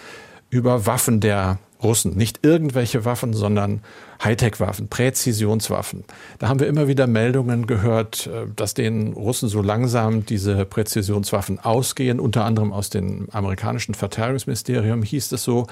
über 0.49 0.85
Waffen 0.85 1.21
der 1.21 1.61
Russen. 1.85 2.17
Nicht 2.17 2.41
irgendwelche 2.43 3.05
Waffen, 3.05 3.33
sondern 3.33 3.81
Hightech-Waffen, 4.25 4.89
Präzisionswaffen. 4.89 6.03
Da 6.41 6.49
haben 6.49 6.59
wir 6.59 6.67
immer 6.67 6.89
wieder 6.89 7.07
Meldungen 7.07 7.69
gehört, 7.69 8.27
äh, 8.27 8.49
dass 8.57 8.75
den 8.75 9.13
Russen 9.13 9.49
so 9.49 9.63
langsam 9.63 10.27
diese 10.27 10.65
Präzisionswaffen 10.65 11.61
ausgehen. 11.61 12.19
Unter 12.19 12.45
anderem 12.45 12.73
aus 12.73 12.91
dem 12.91 13.29
amerikanischen 13.31 13.95
Verteidigungsministerium 13.95 15.05
hieß 15.05 15.31
es 15.31 15.45
so, 15.45 15.69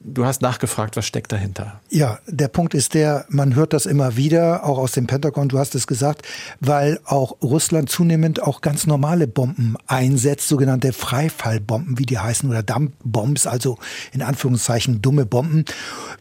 Du 0.00 0.24
hast 0.24 0.42
nachgefragt, 0.42 0.96
was 0.96 1.06
steckt 1.06 1.32
dahinter? 1.32 1.80
Ja, 1.90 2.18
der 2.26 2.48
Punkt 2.48 2.74
ist 2.74 2.94
der, 2.94 3.26
man 3.28 3.54
hört 3.56 3.72
das 3.72 3.84
immer 3.84 4.16
wieder, 4.16 4.64
auch 4.64 4.78
aus 4.78 4.92
dem 4.92 5.06
Pentagon, 5.06 5.48
du 5.48 5.58
hast 5.58 5.74
es 5.74 5.86
gesagt, 5.86 6.22
weil 6.60 7.00
auch 7.04 7.36
Russland 7.42 7.90
zunehmend 7.90 8.40
auch 8.42 8.60
ganz 8.60 8.86
normale 8.86 9.26
Bomben 9.26 9.76
einsetzt, 9.86 10.48
sogenannte 10.48 10.92
Freifallbomben, 10.92 11.98
wie 11.98 12.06
die 12.06 12.18
heißen, 12.18 12.48
oder 12.48 12.62
Dumpbombs, 12.62 13.46
also 13.46 13.78
in 14.12 14.22
Anführungszeichen 14.22 15.02
dumme 15.02 15.26
Bomben. 15.26 15.64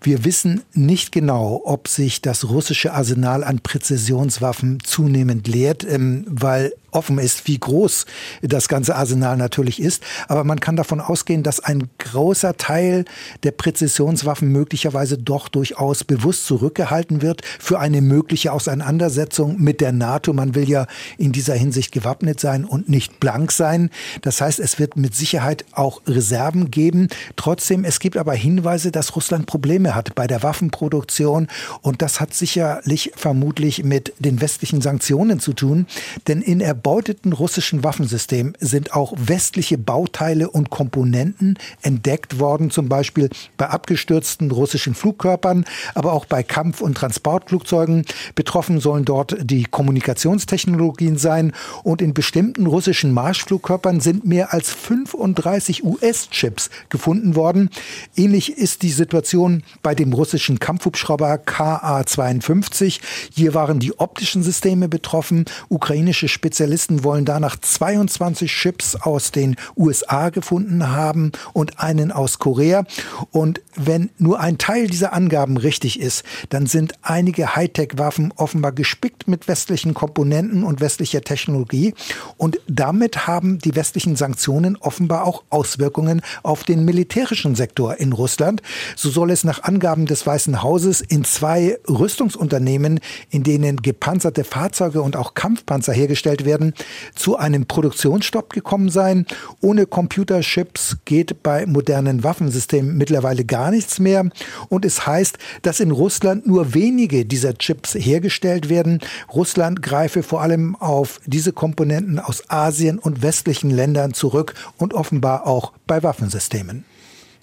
Wir 0.02 0.26
wissen 0.26 0.64
nicht 0.74 1.12
genau, 1.12 1.62
ob 1.64 1.88
sich 1.88 2.22
das 2.22 2.50
russische 2.50 2.94
Arsenal 2.94 3.44
an 3.44 3.60
Präzisionswaffen 3.60 4.80
zunehmend 4.84 5.48
leert, 5.48 5.86
ähm, 5.88 6.26
weil 6.28 6.74
offen 6.98 7.20
ist, 7.20 7.48
wie 7.48 7.60
groß 7.60 8.06
das 8.42 8.68
ganze 8.68 8.96
Arsenal 8.96 9.38
natürlich 9.38 9.80
ist. 9.80 10.04
Aber 10.28 10.44
man 10.44 10.60
kann 10.60 10.76
davon 10.76 11.00
ausgehen, 11.00 11.44
dass 11.44 11.60
ein 11.60 11.90
großer 12.00 12.58
Teil 12.58 13.06
der 13.44 13.52
Präzisionswaffen 13.52 14.52
möglicherweise 14.52 15.18
doch 15.18 15.48
durchaus 15.48 16.04
bewusst 16.04 16.46
zurückgehalten 16.46 17.22
wird 17.22 17.44
für 17.60 17.80
eine 17.80 18.02
mögliche 18.02 18.52
Auseinandersetzung 18.52 19.62
mit 19.62 19.80
der 19.80 19.92
NATO. 19.92 20.34
Man 20.34 20.56
will 20.56 20.68
ja 20.68 20.88
in 21.18 21.32
dieser 21.32 21.54
Hinsicht 21.54 21.92
gewappnet 21.92 22.40
sein 22.40 22.66
und 22.66 22.90
nicht 22.90 23.20
blank 23.20 23.52
sein. 23.52 23.92
Das 24.22 24.42
heißt, 24.42 24.60
es 24.60 24.80
wird 24.80 24.98
mit 24.98 25.16
Sicherheit 25.16 25.66
auch 25.72 26.02
Reserven 26.08 26.72
geben. 26.72 27.10
Trotzdem, 27.36 27.84
es 27.84 28.00
gibt 28.00 28.18
aber 28.18 28.34
Hinweise, 28.34 28.92
dass 28.92 29.16
Russland 29.16 29.46
Probleme 29.46 29.94
hat 29.94 30.16
bei 30.16 30.26
der 30.26 30.42
Waffenproduktion. 30.42 31.48
Und 31.82 32.02
das 32.02 32.20
hat 32.20 32.34
sicherlich 32.34 33.12
vermutlich 33.16 33.84
mit 33.84 34.14
den 34.20 34.42
westlichen 34.42 34.82
Sanktionen 34.82 35.40
zu 35.40 35.54
tun. 35.54 35.86
Denn 36.28 36.42
in 36.42 36.60
erbeuteten 36.88 37.34
russischen 37.34 37.84
Waffensystem 37.84 38.54
sind 38.62 38.94
auch 38.94 39.14
westliche 39.18 39.78
Bauteile 39.78 40.50
und 40.50 40.70
Komponenten 40.70 41.60
entdeckt 41.82 42.40
worden, 42.40 42.72
zum 42.72 42.88
Beispiel 42.88 43.30
bei 43.58 43.68
abgestürzten 43.68 44.52
russischen 44.52 44.96
Flugkörpern, 44.96 45.66
aber 45.96 46.14
auch 46.14 46.24
bei 46.24 46.44
Kampf- 46.44 46.80
und 46.80 46.96
Transportflugzeugen. 46.96 48.06
Betroffen 48.36 48.80
sollen 48.80 49.04
dort 49.04 49.36
die 49.44 49.66
Kommunikationstechnologien 49.66 51.18
sein 51.18 51.52
und 51.84 52.02
in 52.02 52.14
bestimmten 52.14 52.68
russischen 52.68 53.12
Marschflugkörpern 53.12 54.00
sind 54.00 54.26
mehr 54.26 54.54
als 54.54 54.72
35 54.72 55.84
US-Chips 55.84 56.70
gefunden 56.88 57.36
worden. 57.36 57.70
Ähnlich 58.16 58.58
ist 58.58 58.82
die 58.82 58.92
Situation 58.92 59.64
bei 59.84 59.94
dem 59.94 60.14
russischen 60.14 60.60
Kampfhubschrauber 60.60 61.38
KA-52. 61.38 63.02
Hier 63.36 63.54
waren 63.54 63.80
die 63.80 64.00
optischen 64.00 64.42
Systeme 64.42 64.88
betroffen. 64.88 65.44
Ukrainische 65.68 66.30
Spezialisten 66.30 66.67
Spezialisten 66.68 67.06
wollen 67.06 67.24
danach 67.24 67.56
22 67.56 68.52
Chips 68.52 68.96
aus 68.96 69.32
den 69.32 69.56
USA 69.78 70.30
gefunden 70.32 70.90
haben 70.90 71.32
und 71.54 71.80
einen 71.80 72.12
aus 72.12 72.40
Korea. 72.40 72.84
Und 73.32 73.62
wenn 73.76 74.10
nur 74.18 74.42
ein 74.42 74.58
Teil 74.58 74.88
dieser 74.88 75.14
Angaben 75.14 75.56
richtig 75.56 75.98
ist, 76.00 76.24
dann 76.50 76.66
sind 76.66 76.96
einige 77.04 77.56
Hightech-Waffen 77.56 78.34
offenbar 78.36 78.74
gespickt 78.74 79.30
mit 79.30 79.48
westlichen 79.48 79.94
Komponenten 79.94 80.64
und 80.66 80.82
westlicher 80.82 81.22
Technologie. 81.22 81.94
Und 82.36 82.60
damit 82.68 83.28
haben 83.28 83.60
die 83.60 83.76
westlichen 83.76 84.18
Sanktionen 84.18 84.76
offenbar 84.76 85.24
auch 85.24 85.44
Auswirkungen 85.50 86.22
auf 86.44 86.66
den 86.66 86.84
militärischen 86.84 87.56
Sektor 87.56 87.96
in 87.96 88.12
Russland. 88.12 88.62
So 88.98 89.10
soll 89.10 89.32
es 89.32 89.46
nach 89.46 89.64
Angaben 89.64 90.06
des 90.06 90.28
Weißen 90.28 90.64
Hauses 90.64 91.00
in 91.00 91.24
zwei 91.24 91.78
Rüstungsunternehmen, 91.88 93.00
in 93.30 93.44
denen 93.44 93.82
gepanzerte 93.82 94.44
Fahrzeuge 94.44 95.02
und 95.02 95.16
auch 95.16 95.34
Kampfpanzer 95.34 95.94
hergestellt 95.94 96.44
werden, 96.44 96.57
werden 96.58 96.74
zu 97.16 97.38
einem 97.38 97.66
Produktionsstopp 97.66 98.52
gekommen 98.52 98.90
sein. 98.90 99.26
Ohne 99.62 99.86
Computerchips 99.86 100.98
geht 101.06 101.44
bei 101.44 101.66
modernen 101.66 102.24
Waffensystemen 102.24 102.98
mittlerweile 102.98 103.46
gar 103.46 103.70
nichts 103.72 104.00
mehr. 104.00 104.30
Und 104.70 104.86
es 104.86 105.06
heißt, 105.06 105.38
dass 105.62 105.80
in 105.80 105.92
Russland 105.92 106.48
nur 106.48 106.74
wenige 106.74 107.26
dieser 107.26 107.58
Chips 107.58 107.94
hergestellt 107.94 108.70
werden. 108.70 109.00
Russland 109.34 109.82
greife 109.82 110.24
vor 110.24 110.42
allem 110.42 110.76
auf 110.76 111.20
diese 111.26 111.54
Komponenten 111.54 112.20
aus 112.20 112.50
Asien 112.50 112.98
und 112.98 113.22
westlichen 113.22 113.70
Ländern 113.70 114.14
zurück 114.14 114.56
und 114.78 114.94
offenbar 114.94 115.46
auch 115.46 115.74
bei 115.86 116.02
Waffensystemen. 116.02 116.86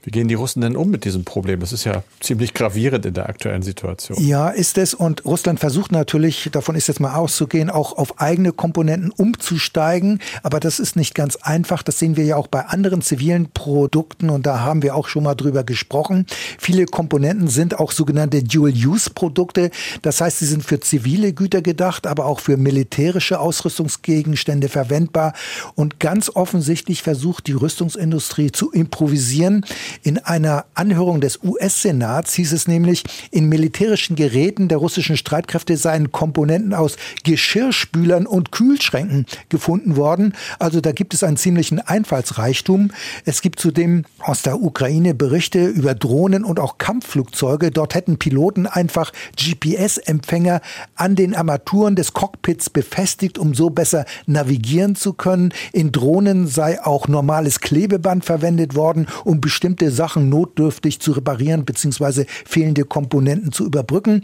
Wie 0.04 0.10
gehen 0.10 0.28
die 0.28 0.34
Russen 0.34 0.60
denn 0.60 0.76
um 0.76 0.90
mit 0.90 1.06
diesem 1.06 1.24
Problem? 1.24 1.60
Das 1.60 1.72
ist 1.72 1.84
ja 1.84 2.02
ziemlich 2.20 2.52
gravierend 2.52 3.06
in 3.06 3.14
der 3.14 3.26
aktuellen 3.26 3.62
Situation. 3.62 4.22
Ja, 4.22 4.50
ist 4.50 4.76
es. 4.76 4.92
Und 4.92 5.24
Russland 5.24 5.60
versucht 5.60 5.92
natürlich, 5.92 6.50
davon 6.52 6.74
ist 6.74 6.88
jetzt 6.88 7.00
mal 7.00 7.14
auszugehen, 7.14 7.70
auch 7.70 7.96
auf 7.96 8.20
eigene 8.20 8.52
Komponenten 8.52 9.10
umzusteigen. 9.10 10.20
Aber 10.42 10.60
das 10.60 10.78
ist 10.78 10.96
nicht 10.96 11.14
ganz 11.14 11.36
einfach. 11.36 11.82
Das 11.82 11.98
sehen 11.98 12.18
wir 12.18 12.24
ja 12.24 12.36
auch 12.36 12.48
bei 12.48 12.66
anderen 12.66 13.00
zivilen 13.00 13.48
Produkten. 13.52 14.28
Und 14.28 14.44
da 14.44 14.60
haben 14.60 14.82
wir 14.82 14.94
auch 14.94 15.08
schon 15.08 15.24
mal 15.24 15.34
drüber 15.34 15.64
gesprochen. 15.64 16.26
Viele 16.58 16.84
Komponenten 16.84 17.48
sind 17.48 17.78
auch 17.78 17.90
sogenannte 17.90 18.42
Dual-Use-Produkte. 18.42 19.70
Das 20.02 20.20
heißt, 20.20 20.38
sie 20.38 20.46
sind 20.46 20.64
für 20.64 20.80
zivile 20.80 21.32
Güter 21.32 21.62
gedacht, 21.62 22.06
aber 22.06 22.26
auch 22.26 22.40
für 22.40 22.58
militärische 22.58 23.40
Ausrüstungsgegenstände 23.40 24.68
verwendbar. 24.68 25.32
Und 25.76 25.98
ganz 25.98 26.28
offensichtlich 26.28 27.02
versucht 27.02 27.46
die 27.46 27.52
Rüstungsindustrie 27.52 28.52
zu 28.52 28.70
improvisieren. 28.70 29.64
In 30.02 30.18
einer 30.18 30.66
Anhörung 30.74 31.20
des 31.20 31.40
US-Senats 31.42 32.34
hieß 32.34 32.52
es 32.52 32.68
nämlich, 32.68 33.04
in 33.30 33.48
militärischen 33.48 34.16
Geräten 34.16 34.68
der 34.68 34.78
russischen 34.78 35.16
Streitkräfte 35.16 35.76
seien 35.76 36.12
Komponenten 36.12 36.74
aus 36.74 36.96
Geschirrspülern 37.24 38.26
und 38.26 38.52
Kühlschränken 38.52 39.26
gefunden 39.48 39.96
worden. 39.96 40.34
Also 40.58 40.80
da 40.80 40.92
gibt 40.92 41.14
es 41.14 41.22
einen 41.22 41.36
ziemlichen 41.36 41.80
Einfallsreichtum. 41.80 42.90
Es 43.24 43.42
gibt 43.42 43.60
zudem 43.60 44.04
aus 44.20 44.42
der 44.42 44.60
Ukraine 44.60 45.14
Berichte 45.14 45.66
über 45.66 45.94
Drohnen 45.94 46.44
und 46.44 46.60
auch 46.60 46.78
Kampfflugzeuge. 46.78 47.70
Dort 47.70 47.94
hätten 47.94 48.18
Piloten 48.18 48.66
einfach 48.66 49.12
GPS-Empfänger 49.36 50.60
an 50.96 51.16
den 51.16 51.34
Armaturen 51.34 51.96
des 51.96 52.12
Cockpits 52.12 52.70
befestigt, 52.70 53.38
um 53.38 53.54
so 53.54 53.70
besser 53.70 54.04
navigieren 54.26 54.96
zu 54.96 55.12
können. 55.12 55.52
In 55.72 55.92
Drohnen 55.92 56.46
sei 56.46 56.82
auch 56.82 57.08
normales 57.08 57.60
Klebeband 57.60 58.24
verwendet 58.24 58.74
worden, 58.74 59.06
um 59.24 59.40
bestimmte 59.40 59.83
bestimmte 59.84 59.90
Sachen 59.90 60.28
notdürftig 60.28 61.00
zu 61.00 61.12
reparieren 61.12 61.64
bzw. 61.64 62.24
fehlende 62.46 62.84
Komponenten 62.84 63.52
zu 63.52 63.64
überbrücken. 63.64 64.22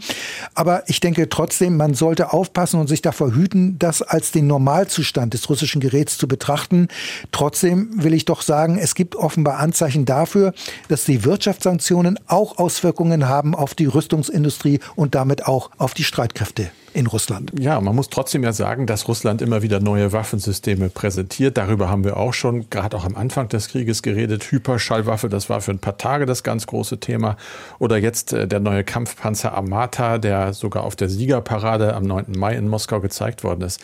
Aber 0.55 0.83
ich 0.87 0.99
denke 0.99 1.29
trotzdem, 1.29 1.77
man 1.77 1.93
sollte 1.93 2.33
aufpassen 2.33 2.79
und 2.79 2.87
sich 2.87 3.01
davor 3.01 3.33
hüten, 3.33 3.77
das 3.77 4.01
als 4.01 4.31
den 4.31 4.47
Normalzustand 4.47 5.33
des 5.33 5.49
russischen 5.49 5.81
Geräts 5.81 6.17
zu 6.17 6.27
betrachten. 6.27 6.87
Trotzdem 7.31 7.89
will 8.03 8.13
ich 8.13 8.25
doch 8.25 8.41
sagen, 8.41 8.77
es 8.77 8.95
gibt 8.95 9.15
offenbar 9.15 9.57
Anzeichen 9.57 10.05
dafür, 10.05 10.53
dass 10.87 11.05
die 11.05 11.23
Wirtschaftssanktionen 11.23 12.19
auch 12.27 12.57
Auswirkungen 12.57 13.27
haben 13.27 13.53
auf 13.55 13.75
die 13.75 13.85
Rüstungsindustrie 13.85 14.79
und 14.95 15.15
damit 15.15 15.45
auch 15.45 15.69
auf 15.77 15.93
die 15.93 16.03
Streitkräfte. 16.03 16.71
In 16.93 17.07
Russland. 17.07 17.51
Ja, 17.59 17.79
man 17.79 17.95
muss 17.95 18.09
trotzdem 18.09 18.43
ja 18.43 18.53
sagen, 18.53 18.85
dass 18.85 19.07
Russland 19.07 19.41
immer 19.41 19.61
wieder 19.61 19.79
neue 19.79 20.11
Waffensysteme 20.11 20.89
präsentiert. 20.89 21.57
Darüber 21.57 21.89
haben 21.89 22.03
wir 22.03 22.17
auch 22.17 22.33
schon 22.33 22.69
gerade 22.69 22.97
auch 22.97 23.05
am 23.05 23.15
Anfang 23.15 23.47
des 23.49 23.69
Krieges 23.69 24.01
geredet. 24.01 24.51
Hyperschallwaffe, 24.51 25.29
das 25.29 25.49
war 25.49 25.61
für 25.61 25.71
ein 25.71 25.79
paar 25.79 25.97
Tage 25.97 26.25
das 26.25 26.43
ganz 26.43 26.67
große 26.67 26.99
Thema. 26.99 27.37
Oder 27.79 27.97
jetzt 27.97 28.33
äh, 28.33 28.47
der 28.47 28.59
neue 28.59 28.83
Kampfpanzer 28.83 29.55
Amata, 29.55 30.17
der 30.17 30.53
sogar 30.53 30.83
auf 30.83 30.95
der 30.95 31.09
Siegerparade 31.09 31.93
am 31.93 32.03
9. 32.03 32.33
Mai 32.37 32.55
in 32.55 32.67
Moskau 32.67 32.99
gezeigt 32.99 33.43
worden 33.43 33.61
ist. 33.61 33.79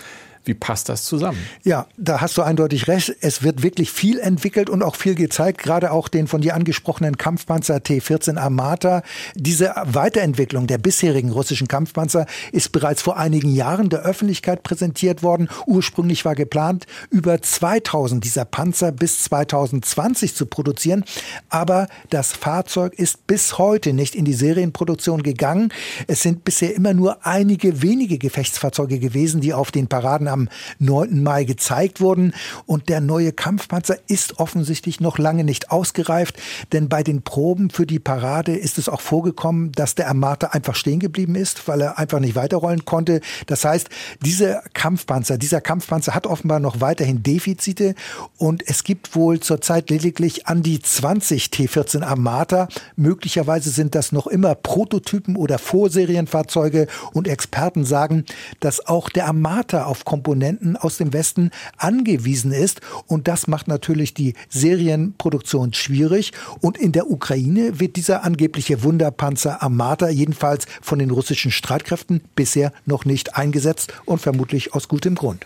Wie 0.47 0.53
passt 0.53 0.87
das 0.87 1.03
zusammen? 1.03 1.37
Ja, 1.63 1.87
da 1.97 2.21
hast 2.21 2.37
du 2.37 2.41
eindeutig 2.41 2.87
recht. 2.87 3.13
Es 3.19 3.43
wird 3.43 3.63
wirklich 3.63 3.91
viel 3.91 4.19
entwickelt 4.19 4.69
und 4.69 4.81
auch 4.81 4.95
viel 4.95 5.15
gezeigt, 5.15 5.57
gerade 5.57 5.91
auch 5.91 6.07
den 6.07 6.27
von 6.27 6.41
dir 6.41 6.55
angesprochenen 6.55 7.17
Kampfpanzer 7.17 7.83
T-14 7.83 8.37
Armata. 8.37 9.03
Diese 9.35 9.73
Weiterentwicklung 9.83 10.67
der 10.67 10.77
bisherigen 10.77 11.31
russischen 11.31 11.67
Kampfpanzer 11.67 12.25
ist 12.53 12.71
bereits 12.71 13.01
vor 13.01 13.17
einigen 13.17 13.53
Jahren 13.53 13.89
der 13.89 14.03
Öffentlichkeit 14.03 14.63
präsentiert 14.63 15.21
worden. 15.21 15.49
Ursprünglich 15.65 16.23
war 16.23 16.35
geplant, 16.35 16.85
über 17.09 17.41
2000 17.41 18.23
dieser 18.23 18.45
Panzer 18.45 18.93
bis 18.93 19.23
2020 19.23 20.33
zu 20.33 20.45
produzieren. 20.45 21.03
Aber 21.49 21.87
das 22.09 22.31
Fahrzeug 22.31 22.93
ist 22.93 23.27
bis 23.27 23.57
heute 23.57 23.91
nicht 23.91 24.15
in 24.15 24.23
die 24.23 24.33
Serienproduktion 24.33 25.23
gegangen. 25.23 25.73
Es 26.07 26.21
sind 26.21 26.45
bisher 26.45 26.73
immer 26.73 26.93
nur 26.93 27.25
einige 27.25 27.81
wenige 27.81 28.17
Gefechtsfahrzeuge 28.17 28.99
gewesen, 28.99 29.41
die 29.41 29.53
auf 29.53 29.71
den 29.71 29.87
Paraden 29.87 30.27
am 30.37 30.49
9. 30.79 31.23
Mai 31.23 31.43
gezeigt 31.43 31.99
wurden. 31.99 32.33
Und 32.65 32.89
der 32.89 33.01
neue 33.01 33.33
Kampfpanzer 33.33 33.97
ist 34.07 34.39
offensichtlich 34.39 34.99
noch 34.99 35.17
lange 35.17 35.43
nicht 35.43 35.71
ausgereift, 35.71 36.35
denn 36.71 36.89
bei 36.89 37.03
den 37.03 37.23
Proben 37.23 37.69
für 37.69 37.85
die 37.85 37.99
Parade 37.99 38.55
ist 38.55 38.77
es 38.77 38.89
auch 38.89 39.01
vorgekommen, 39.01 39.71
dass 39.71 39.95
der 39.95 40.07
Armata 40.07 40.47
einfach 40.47 40.75
stehen 40.75 40.99
geblieben 40.99 41.35
ist, 41.35 41.67
weil 41.67 41.81
er 41.81 41.97
einfach 41.97 42.19
nicht 42.19 42.35
weiterrollen 42.35 42.85
konnte. 42.85 43.21
Das 43.47 43.65
heißt, 43.65 43.89
dieser 44.21 44.61
Kampfpanzer, 44.73 45.37
dieser 45.37 45.61
Kampfpanzer 45.61 46.13
hat 46.13 46.27
offenbar 46.27 46.59
noch 46.59 46.81
weiterhin 46.81 47.23
Defizite 47.23 47.95
und 48.37 48.67
es 48.67 48.83
gibt 48.83 49.15
wohl 49.15 49.39
zurzeit 49.39 49.89
lediglich 49.89 50.47
an 50.47 50.61
die 50.61 50.79
20 50.79 51.49
T-14 51.49 52.03
Armata. 52.03 52.67
Möglicherweise 52.95 53.69
sind 53.69 53.95
das 53.95 54.11
noch 54.11 54.27
immer 54.27 54.55
Prototypen 54.55 55.35
oder 55.35 55.57
Vorserienfahrzeuge 55.57 56.87
und 57.13 57.27
Experten 57.27 57.85
sagen, 57.85 58.25
dass 58.59 58.85
auch 58.85 59.09
der 59.09 59.27
Armata 59.27 59.85
auf 59.85 60.05
Komponenten 60.05 60.26
Komponenten 60.27 60.75
aus 60.75 60.97
dem 60.97 61.13
Westen 61.13 61.51
angewiesen 61.77 62.51
ist. 62.51 62.81
Und 63.07 63.29
das 63.29 63.47
macht 63.47 63.69
natürlich 63.69 64.13
die 64.13 64.33
Serienproduktion 64.49 65.71
schwierig. 65.71 66.33
Und 66.59 66.77
in 66.77 66.91
der 66.91 67.09
Ukraine 67.09 67.79
wird 67.79 67.95
dieser 67.95 68.25
angebliche 68.25 68.83
Wunderpanzer 68.83 69.63
Armata 69.63 70.09
jedenfalls 70.09 70.65
von 70.81 70.99
den 70.99 71.11
russischen 71.11 71.51
Streitkräften 71.51 72.19
bisher 72.35 72.73
noch 72.85 73.05
nicht 73.05 73.37
eingesetzt 73.37 73.93
und 74.03 74.19
vermutlich 74.19 74.73
aus 74.73 74.89
gutem 74.89 75.15
Grund. 75.15 75.45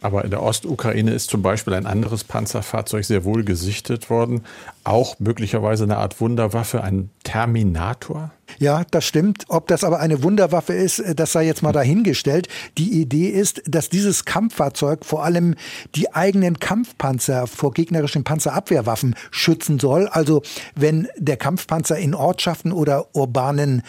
Aber 0.00 0.22
in 0.22 0.30
der 0.30 0.42
Ostukraine 0.42 1.12
ist 1.12 1.30
zum 1.30 1.42
Beispiel 1.42 1.74
ein 1.74 1.86
anderes 1.86 2.22
Panzerfahrzeug 2.22 3.04
sehr 3.04 3.24
wohl 3.24 3.42
gesichtet 3.42 4.10
worden. 4.10 4.42
Auch 4.84 5.18
möglicherweise 5.18 5.84
eine 5.84 5.96
Art 5.96 6.20
Wunderwaffe, 6.20 6.84
ein 6.84 7.10
Terminator. 7.24 8.30
Ja, 8.58 8.84
das 8.90 9.04
stimmt. 9.04 9.44
Ob 9.48 9.66
das 9.68 9.84
aber 9.84 10.00
eine 10.00 10.22
Wunderwaffe 10.22 10.74
ist, 10.74 10.98
äh, 10.98 11.14
das 11.14 11.32
sei 11.32 11.44
jetzt 11.46 11.62
mal 11.62 11.72
dahingestellt. 11.72 12.48
Die 12.78 13.00
Idee 13.00 13.28
ist, 13.28 13.62
dass 13.66 13.88
dieses 13.88 14.24
Kampffahrzeug 14.24 15.04
vor 15.04 15.24
allem 15.24 15.54
die 15.94 16.12
eigenen 16.14 16.58
Kampfpanzer 16.58 17.46
vor 17.46 17.72
gegnerischen 17.72 18.24
Panzerabwehrwaffen 18.24 19.16
schützen 19.30 19.78
soll. 19.78 20.08
Also 20.08 20.42
wenn 20.74 21.08
der 21.16 21.36
Kampfpanzer 21.36 21.98
in 21.98 22.14
Ortschaften 22.14 22.72
oder 22.72 23.14
urbanen 23.14 23.82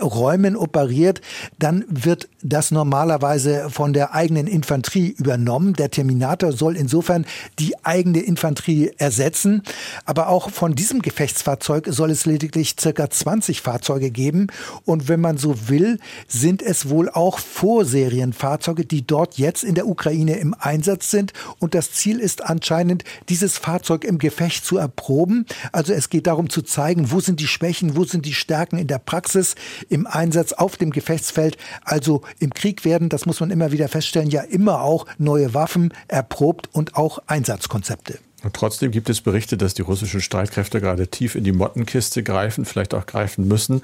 Räumen 0.00 0.56
operiert, 0.56 1.20
dann 1.58 1.84
wird 1.88 2.28
das 2.42 2.70
normalerweise 2.70 3.68
von 3.70 3.92
der 3.92 4.14
eigenen 4.14 4.46
Infanterie 4.46 5.14
übernommen. 5.16 5.74
Der 5.74 5.90
Terminator 5.90 6.52
soll 6.52 6.76
insofern 6.76 7.26
die 7.58 7.74
eigene 7.84 8.20
Infanterie 8.20 8.92
ersetzen. 8.96 9.62
Aber 10.04 10.28
auch 10.28 10.50
von 10.50 10.74
diesem 10.74 11.02
Gefechtsfahrzeug 11.02 11.86
soll 11.90 12.10
es 12.10 12.26
lediglich 12.26 12.76
circa 12.80 13.10
20 13.10 13.60
Fahrzeuge 13.60 13.99
geben. 14.08 14.46
Und 14.86 15.08
wenn 15.08 15.20
man 15.20 15.36
so 15.36 15.68
will, 15.68 15.98
sind 16.26 16.62
es 16.62 16.88
wohl 16.88 17.10
auch 17.10 17.38
Vorserienfahrzeuge, 17.38 18.86
die 18.86 19.06
dort 19.06 19.36
jetzt 19.36 19.62
in 19.64 19.74
der 19.74 19.86
Ukraine 19.86 20.38
im 20.38 20.54
Einsatz 20.58 21.10
sind. 21.10 21.34
Und 21.58 21.74
das 21.74 21.92
Ziel 21.92 22.18
ist 22.18 22.42
anscheinend, 22.42 23.04
dieses 23.28 23.58
Fahrzeug 23.58 24.04
im 24.04 24.18
Gefecht 24.18 24.64
zu 24.64 24.78
erproben. 24.78 25.44
Also 25.72 25.92
es 25.92 26.08
geht 26.08 26.26
darum 26.26 26.48
zu 26.48 26.62
zeigen, 26.62 27.10
wo 27.10 27.20
sind 27.20 27.40
die 27.40 27.46
Schwächen, 27.46 27.96
wo 27.96 28.04
sind 28.04 28.24
die 28.24 28.32
Stärken 28.32 28.78
in 28.78 28.86
der 28.86 28.98
Praxis, 28.98 29.56
im 29.90 30.06
Einsatz 30.06 30.54
auf 30.54 30.78
dem 30.78 30.90
Gefechtsfeld. 30.90 31.58
Also 31.84 32.22
im 32.38 32.54
Krieg 32.54 32.86
werden, 32.86 33.10
das 33.10 33.26
muss 33.26 33.40
man 33.40 33.50
immer 33.50 33.72
wieder 33.72 33.88
feststellen, 33.88 34.30
ja 34.30 34.42
immer 34.42 34.80
auch 34.80 35.06
neue 35.18 35.52
Waffen 35.52 35.92
erprobt 36.08 36.70
und 36.72 36.96
auch 36.96 37.18
Einsatzkonzepte. 37.26 38.18
Und 38.42 38.54
trotzdem 38.54 38.90
gibt 38.90 39.10
es 39.10 39.20
Berichte, 39.20 39.56
dass 39.56 39.74
die 39.74 39.82
russischen 39.82 40.20
Streitkräfte 40.20 40.80
gerade 40.80 41.08
tief 41.08 41.34
in 41.34 41.44
die 41.44 41.52
Mottenkiste 41.52 42.22
greifen, 42.22 42.64
vielleicht 42.64 42.94
auch 42.94 43.06
greifen 43.06 43.46
müssen. 43.46 43.82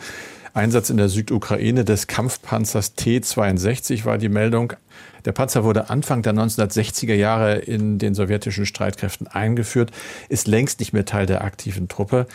Einsatz 0.54 0.88
in 0.88 0.96
der 0.96 1.10
Südukraine 1.10 1.84
des 1.84 2.06
Kampfpanzers 2.06 2.94
T-62 2.94 4.06
war 4.06 4.16
die 4.16 4.30
Meldung. 4.30 4.72
Der 5.26 5.32
Panzer 5.32 5.64
wurde 5.64 5.90
Anfang 5.90 6.22
der 6.22 6.32
1960er 6.32 7.12
Jahre 7.12 7.56
in 7.56 7.98
den 7.98 8.14
sowjetischen 8.14 8.64
Streitkräften 8.64 9.26
eingeführt, 9.26 9.90
ist 10.30 10.46
längst 10.46 10.80
nicht 10.80 10.94
mehr 10.94 11.04
Teil 11.04 11.26
der 11.26 11.44
aktiven 11.44 11.88
Truppe. 11.88 12.26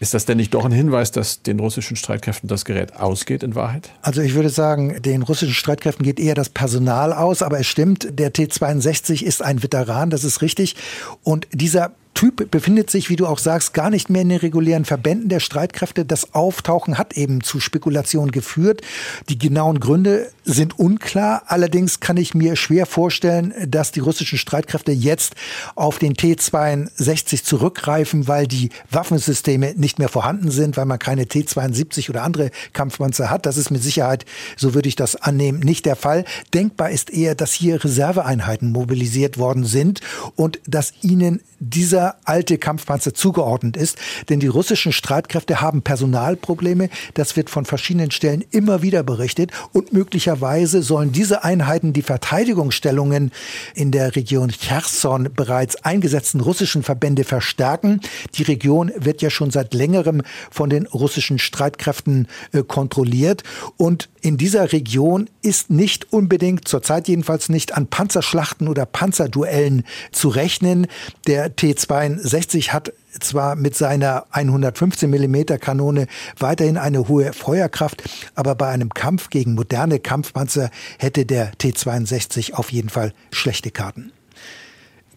Ist 0.00 0.14
das 0.14 0.26
denn 0.26 0.36
nicht 0.36 0.54
doch 0.54 0.64
ein 0.64 0.72
Hinweis, 0.72 1.10
dass 1.10 1.42
den 1.42 1.58
russischen 1.58 1.96
Streitkräften 1.96 2.48
das 2.48 2.64
Gerät 2.64 2.96
ausgeht 2.96 3.42
in 3.42 3.54
Wahrheit? 3.56 3.90
Also 4.02 4.22
ich 4.22 4.34
würde 4.34 4.48
sagen, 4.48 5.02
den 5.02 5.22
russischen 5.22 5.54
Streitkräften 5.54 6.04
geht 6.04 6.20
eher 6.20 6.34
das 6.34 6.50
Personal 6.50 7.12
aus, 7.12 7.42
aber 7.42 7.58
es 7.58 7.66
stimmt, 7.66 8.08
der 8.12 8.32
T-62 8.32 9.24
ist 9.24 9.42
ein 9.42 9.62
Veteran, 9.62 10.10
das 10.10 10.22
ist 10.22 10.40
richtig. 10.40 10.76
Und 11.24 11.48
dieser 11.52 11.92
Typ 12.14 12.50
befindet 12.50 12.90
sich, 12.90 13.10
wie 13.10 13.16
du 13.16 13.26
auch 13.26 13.38
sagst, 13.38 13.74
gar 13.74 13.90
nicht 13.90 14.10
mehr 14.10 14.22
in 14.22 14.28
den 14.28 14.38
regulären 14.38 14.84
Verbänden 14.84 15.28
der 15.28 15.40
Streitkräfte. 15.40 16.04
Das 16.04 16.34
Auftauchen 16.34 16.98
hat 16.98 17.16
eben 17.16 17.42
zu 17.42 17.60
Spekulationen 17.60 18.32
geführt. 18.32 18.82
Die 19.28 19.38
genauen 19.38 19.78
Gründe 19.78 20.30
sind 20.44 20.78
unklar. 20.78 21.42
Allerdings 21.46 22.00
kann 22.00 22.16
ich 22.16 22.34
mir 22.34 22.56
schwer 22.56 22.86
vorstellen, 22.86 23.54
dass 23.68 23.92
die 23.92 24.00
russischen 24.00 24.38
Streitkräfte 24.38 24.90
jetzt 24.92 25.36
auf 25.76 25.98
den 25.98 26.14
T-62 26.14 27.44
zurückgreifen, 27.44 28.26
weil 28.26 28.46
die 28.48 28.70
Waffensysteme 28.90 29.74
nicht 29.76 29.98
mehr 29.98 30.08
vorhanden 30.08 30.50
sind, 30.50 30.76
weil 30.76 30.86
man 30.86 30.98
keine 30.98 31.26
T-72 31.26 32.10
oder 32.10 32.24
andere 32.24 32.50
Kampfpanzer 32.72 33.30
hat. 33.30 33.46
Das 33.46 33.56
ist 33.56 33.70
mit 33.70 33.82
Sicherheit, 33.82 34.24
so 34.56 34.74
würde 34.74 34.88
ich 34.88 34.96
das 34.96 35.14
annehmen, 35.16 35.60
nicht 35.60 35.86
der 35.86 35.96
Fall. 35.96 36.24
Denkbar 36.52 36.90
ist 36.90 37.10
eher, 37.10 37.34
dass 37.34 37.52
hier 37.52 37.84
Reserveeinheiten 37.84 38.72
mobilisiert 38.72 39.38
worden 39.38 39.64
sind 39.64 40.00
und 40.34 40.58
dass 40.66 40.92
ihnen 41.02 41.40
dieser 41.60 41.97
alte 42.24 42.58
Kampfpanzer 42.58 43.14
zugeordnet 43.14 43.76
ist. 43.76 43.98
Denn 44.28 44.40
die 44.40 44.46
russischen 44.46 44.92
Streitkräfte 44.92 45.60
haben 45.60 45.82
Personalprobleme. 45.82 46.88
Das 47.14 47.36
wird 47.36 47.50
von 47.50 47.64
verschiedenen 47.64 48.10
Stellen 48.10 48.44
immer 48.50 48.82
wieder 48.82 49.02
berichtet. 49.02 49.52
Und 49.72 49.92
möglicherweise 49.92 50.82
sollen 50.82 51.12
diese 51.12 51.44
Einheiten 51.44 51.92
die 51.92 52.02
Verteidigungsstellungen 52.02 53.32
in 53.74 53.90
der 53.90 54.16
Region 54.16 54.50
Cherson 54.50 55.28
bereits 55.34 55.76
eingesetzten 55.84 56.40
russischen 56.40 56.82
Verbände 56.82 57.24
verstärken. 57.24 58.00
Die 58.34 58.42
Region 58.42 58.92
wird 58.96 59.22
ja 59.22 59.30
schon 59.30 59.50
seit 59.50 59.74
längerem 59.74 60.22
von 60.50 60.70
den 60.70 60.86
russischen 60.86 61.38
Streitkräften 61.38 62.28
äh, 62.52 62.62
kontrolliert. 62.62 63.42
Und 63.76 64.08
in 64.20 64.36
dieser 64.36 64.72
Region 64.72 65.28
ist 65.42 65.70
nicht 65.70 66.12
unbedingt, 66.12 66.66
zurzeit 66.68 67.08
jedenfalls 67.08 67.48
nicht, 67.48 67.76
an 67.76 67.86
Panzerschlachten 67.86 68.68
oder 68.68 68.86
Panzerduellen 68.86 69.84
zu 70.12 70.28
rechnen. 70.28 70.86
Der 71.26 71.54
T-62 71.54 72.70
hat 72.70 72.92
zwar 73.20 73.56
mit 73.56 73.76
seiner 73.76 74.26
115 74.30 75.10
mm 75.10 75.58
Kanone 75.60 76.06
weiterhin 76.38 76.76
eine 76.76 77.08
hohe 77.08 77.32
Feuerkraft, 77.32 78.02
aber 78.34 78.54
bei 78.54 78.68
einem 78.68 78.90
Kampf 78.90 79.30
gegen 79.30 79.54
moderne 79.54 79.98
Kampfpanzer 79.98 80.70
hätte 80.98 81.24
der 81.24 81.52
T-62 81.58 82.54
auf 82.54 82.72
jeden 82.72 82.88
Fall 82.88 83.12
schlechte 83.30 83.70
Karten. 83.70 84.12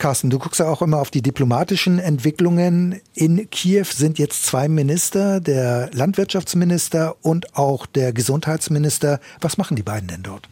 Carsten, 0.02 0.32
du 0.32 0.40
guckst 0.40 0.60
ja 0.60 0.68
auch 0.68 0.82
immer 0.82 0.98
auf 0.98 1.12
die 1.12 1.22
diplomatischen 1.22 2.00
Entwicklungen. 2.00 3.00
In 3.14 3.48
Kiew 3.52 3.86
sind 3.86 4.18
jetzt 4.18 4.48
zwei 4.48 4.68
Minister, 4.68 5.40
der 5.40 5.92
Landwirtschaftsminister 5.94 7.18
und 7.22 7.56
auch 7.56 7.86
der 7.86 8.12
Gesundheitsminister. 8.12 9.20
Was 9.42 9.60
machen 9.60 9.76
die 9.76 9.84
beiden 9.84 10.08
denn 10.08 10.24
dort? 10.24 10.50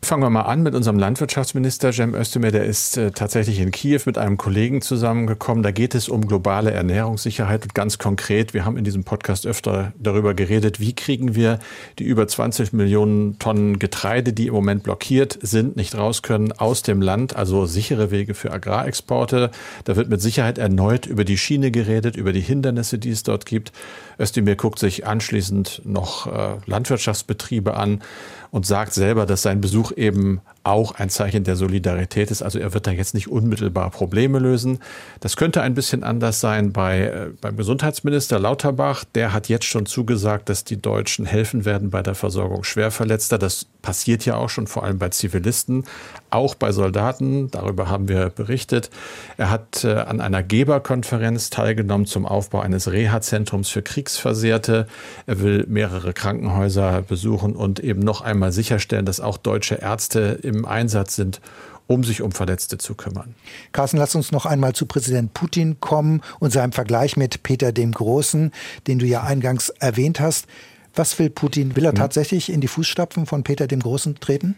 Fangen 0.00 0.22
wir 0.22 0.30
mal 0.30 0.42
an 0.42 0.62
mit 0.62 0.76
unserem 0.76 0.96
Landwirtschaftsminister 0.96 1.92
Cem 1.92 2.14
Özdemir. 2.14 2.52
Der 2.52 2.64
ist 2.64 2.96
äh, 2.96 3.10
tatsächlich 3.10 3.58
in 3.58 3.72
Kiew 3.72 4.00
mit 4.06 4.16
einem 4.16 4.36
Kollegen 4.36 4.80
zusammengekommen. 4.80 5.64
Da 5.64 5.72
geht 5.72 5.94
es 5.94 6.08
um 6.08 6.26
globale 6.26 6.70
Ernährungssicherheit 6.70 7.64
und 7.64 7.74
ganz 7.74 7.98
konkret, 7.98 8.54
wir 8.54 8.64
haben 8.64 8.76
in 8.76 8.84
diesem 8.84 9.02
Podcast 9.02 9.44
öfter 9.44 9.92
darüber 9.98 10.34
geredet, 10.34 10.78
wie 10.78 10.94
kriegen 10.94 11.34
wir 11.34 11.58
die 11.98 12.04
über 12.04 12.28
20 12.28 12.72
Millionen 12.72 13.40
Tonnen 13.40 13.80
Getreide, 13.80 14.32
die 14.32 14.46
im 14.46 14.54
Moment 14.54 14.84
blockiert 14.84 15.36
sind, 15.42 15.76
nicht 15.76 15.96
raus 15.96 16.22
können, 16.22 16.52
aus 16.52 16.82
dem 16.82 17.02
Land, 17.02 17.34
also 17.34 17.66
sichere 17.66 18.12
Wege 18.12 18.34
für 18.34 18.52
Agrarexporte. 18.52 19.50
Da 19.84 19.96
wird 19.96 20.08
mit 20.08 20.22
Sicherheit 20.22 20.58
erneut 20.58 21.06
über 21.06 21.24
die 21.24 21.36
Schiene 21.36 21.72
geredet, 21.72 22.16
über 22.16 22.32
die 22.32 22.40
Hindernisse, 22.40 22.98
die 22.98 23.10
es 23.10 23.24
dort 23.24 23.46
gibt. 23.46 23.72
Özdemir 24.18 24.54
guckt 24.54 24.78
sich 24.78 25.06
anschließend 25.06 25.82
noch 25.84 26.28
äh, 26.28 26.56
Landwirtschaftsbetriebe 26.66 27.74
an 27.76 28.00
und 28.50 28.66
sagt 28.66 28.92
selber, 28.94 29.26
dass 29.26 29.42
sein 29.42 29.60
Besuch 29.60 29.92
eben 29.92 30.40
auch 30.68 30.92
ein 30.92 31.08
Zeichen 31.08 31.44
der 31.44 31.56
Solidarität 31.56 32.30
ist. 32.30 32.42
Also 32.42 32.58
er 32.58 32.74
wird 32.74 32.86
da 32.86 32.90
jetzt 32.90 33.14
nicht 33.14 33.28
unmittelbar 33.28 33.90
Probleme 33.90 34.38
lösen. 34.38 34.80
Das 35.20 35.36
könnte 35.36 35.62
ein 35.62 35.74
bisschen 35.74 36.04
anders 36.04 36.40
sein 36.40 36.72
bei, 36.72 37.00
äh, 37.00 37.30
beim 37.40 37.56
Gesundheitsminister 37.56 38.38
Lauterbach. 38.38 39.04
Der 39.14 39.32
hat 39.32 39.48
jetzt 39.48 39.64
schon 39.64 39.86
zugesagt, 39.86 40.48
dass 40.50 40.64
die 40.64 40.80
Deutschen 40.80 41.24
helfen 41.24 41.64
werden 41.64 41.88
bei 41.90 42.02
der 42.02 42.14
Versorgung 42.14 42.64
Schwerverletzter. 42.64 43.38
Das 43.38 43.66
passiert 43.80 44.26
ja 44.26 44.36
auch 44.36 44.50
schon, 44.50 44.66
vor 44.66 44.84
allem 44.84 44.98
bei 44.98 45.08
Zivilisten, 45.08 45.84
auch 46.30 46.54
bei 46.54 46.72
Soldaten. 46.72 47.50
Darüber 47.50 47.88
haben 47.88 48.08
wir 48.08 48.28
berichtet. 48.28 48.90
Er 49.38 49.50
hat 49.50 49.84
äh, 49.84 49.94
an 49.94 50.20
einer 50.20 50.42
Geberkonferenz 50.42 51.48
teilgenommen 51.48 52.04
zum 52.04 52.26
Aufbau 52.26 52.60
eines 52.60 52.92
Reha-Zentrums 52.92 53.70
für 53.70 53.80
Kriegsversehrte. 53.80 54.86
Er 55.26 55.40
will 55.40 55.64
mehrere 55.66 56.12
Krankenhäuser 56.12 57.00
besuchen 57.02 57.56
und 57.56 57.80
eben 57.80 58.00
noch 58.00 58.20
einmal 58.20 58.52
sicherstellen, 58.52 59.06
dass 59.06 59.20
auch 59.20 59.38
deutsche 59.38 59.76
Ärzte 59.76 60.38
im 60.42 60.57
Einsatz 60.64 61.16
sind, 61.16 61.40
um 61.86 62.04
sich 62.04 62.22
um 62.22 62.32
Verletzte 62.32 62.78
zu 62.78 62.94
kümmern. 62.94 63.34
Carsten, 63.72 63.96
lass 63.96 64.14
uns 64.14 64.30
noch 64.30 64.46
einmal 64.46 64.74
zu 64.74 64.86
Präsident 64.86 65.34
Putin 65.34 65.80
kommen 65.80 66.20
und 66.38 66.52
seinem 66.52 66.72
Vergleich 66.72 67.16
mit 67.16 67.42
Peter 67.42 67.72
dem 67.72 67.92
Großen, 67.92 68.52
den 68.86 68.98
du 68.98 69.06
ja 69.06 69.22
eingangs 69.22 69.70
erwähnt 69.70 70.20
hast. 70.20 70.46
Was 70.94 71.18
will 71.18 71.30
Putin? 71.30 71.76
Will 71.76 71.84
er 71.84 71.92
hm. 71.92 71.98
tatsächlich 71.98 72.50
in 72.50 72.60
die 72.60 72.68
Fußstapfen 72.68 73.26
von 73.26 73.42
Peter 73.42 73.66
dem 73.66 73.80
Großen 73.80 74.16
treten? 74.20 74.56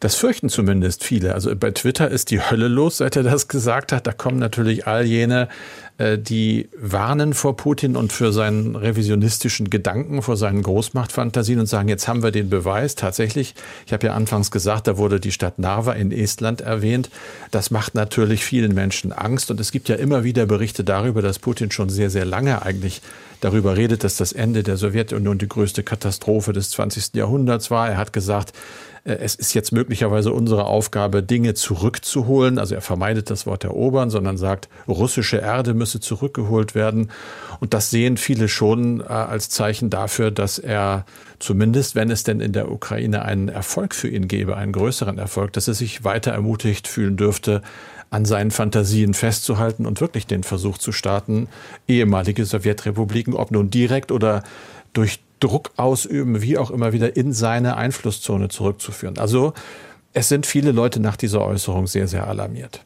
Das 0.00 0.14
fürchten 0.14 0.48
zumindest 0.48 1.04
viele. 1.04 1.34
Also 1.34 1.54
bei 1.54 1.70
Twitter 1.70 2.10
ist 2.10 2.30
die 2.30 2.40
Hölle 2.40 2.68
los, 2.68 2.98
seit 2.98 3.16
er 3.16 3.22
das 3.22 3.48
gesagt 3.48 3.92
hat. 3.92 4.06
Da 4.06 4.12
kommen 4.12 4.38
natürlich 4.38 4.86
all 4.86 5.04
jene, 5.04 5.48
äh, 5.98 6.18
die 6.18 6.68
warnen 6.76 7.34
vor 7.34 7.56
Putin 7.56 7.96
und 7.96 8.12
für 8.12 8.32
seinen 8.32 8.76
revisionistischen 8.76 9.68
Gedanken, 9.68 10.22
vor 10.22 10.36
seinen 10.36 10.62
Großmachtfantasien 10.62 11.60
und 11.60 11.66
sagen, 11.66 11.88
jetzt 11.88 12.08
haben 12.08 12.22
wir 12.22 12.30
den 12.30 12.48
Beweis. 12.48 12.94
Tatsächlich, 12.94 13.54
ich 13.86 13.92
habe 13.92 14.06
ja 14.06 14.14
anfangs 14.14 14.50
gesagt, 14.50 14.86
da 14.86 14.96
wurde 14.96 15.20
die 15.20 15.32
Stadt 15.32 15.58
Narva 15.58 15.92
in 15.92 16.12
Estland 16.12 16.62
erwähnt. 16.62 17.10
Das 17.50 17.70
macht 17.70 17.94
natürlich 17.94 18.44
vielen 18.44 18.74
Menschen 18.74 19.12
Angst. 19.12 19.50
Und 19.50 19.60
es 19.60 19.70
gibt 19.70 19.88
ja 19.90 19.96
immer 19.96 20.24
wieder 20.24 20.46
Berichte 20.46 20.84
darüber, 20.84 21.20
dass 21.20 21.38
Putin 21.38 21.70
schon 21.70 21.90
sehr, 21.90 22.08
sehr 22.08 22.24
lange 22.24 22.62
eigentlich 22.62 23.02
darüber 23.40 23.76
redet, 23.76 24.04
dass 24.04 24.16
das 24.16 24.32
Ende 24.32 24.62
der 24.62 24.76
Sowjetunion 24.76 25.38
die 25.38 25.48
größte 25.48 25.82
Katastrophe 25.82 26.52
des 26.52 26.70
20. 26.70 27.14
Jahrhunderts 27.14 27.70
war. 27.70 27.88
Er 27.88 27.96
hat 27.96 28.12
gesagt, 28.12 28.52
es 29.04 29.34
ist 29.34 29.54
jetzt 29.54 29.72
möglicherweise 29.72 30.32
unsere 30.32 30.66
Aufgabe, 30.66 31.22
Dinge 31.22 31.54
zurückzuholen. 31.54 32.58
Also 32.58 32.74
er 32.74 32.80
vermeidet 32.82 33.30
das 33.30 33.46
Wort 33.46 33.64
erobern, 33.64 34.10
sondern 34.10 34.36
sagt, 34.36 34.68
russische 34.86 35.38
Erde 35.38 35.74
müsse 35.74 36.00
zurückgeholt 36.00 36.74
werden. 36.74 37.10
Und 37.60 37.72
das 37.72 37.90
sehen 37.90 38.16
viele 38.16 38.48
schon 38.48 39.00
äh, 39.00 39.04
als 39.04 39.48
Zeichen 39.48 39.88
dafür, 39.88 40.30
dass 40.30 40.58
er 40.58 41.06
zumindest, 41.38 41.94
wenn 41.94 42.10
es 42.10 42.24
denn 42.24 42.40
in 42.40 42.52
der 42.52 42.70
Ukraine 42.70 43.22
einen 43.22 43.48
Erfolg 43.48 43.94
für 43.94 44.08
ihn 44.08 44.28
gäbe, 44.28 44.56
einen 44.56 44.72
größeren 44.72 45.18
Erfolg, 45.18 45.54
dass 45.54 45.68
er 45.68 45.74
sich 45.74 46.04
weiter 46.04 46.32
ermutigt 46.32 46.86
fühlen 46.86 47.16
dürfte, 47.16 47.62
an 48.10 48.24
seinen 48.24 48.50
Fantasien 48.50 49.14
festzuhalten 49.14 49.86
und 49.86 50.00
wirklich 50.00 50.26
den 50.26 50.42
Versuch 50.42 50.78
zu 50.78 50.92
starten, 50.92 51.48
ehemalige 51.86 52.44
Sowjetrepubliken, 52.44 53.34
ob 53.34 53.52
nun 53.52 53.70
direkt 53.70 54.10
oder 54.12 54.42
durch 54.92 55.20
Druck 55.40 55.72
ausüben, 55.76 56.42
wie 56.42 56.58
auch 56.58 56.70
immer 56.70 56.92
wieder 56.92 57.16
in 57.16 57.32
seine 57.32 57.76
Einflusszone 57.76 58.48
zurückzuführen. 58.48 59.18
Also 59.18 59.52
es 60.12 60.28
sind 60.28 60.46
viele 60.46 60.72
Leute 60.72 61.00
nach 61.00 61.16
dieser 61.16 61.44
Äußerung 61.44 61.86
sehr, 61.86 62.08
sehr 62.08 62.26
alarmiert. 62.26 62.84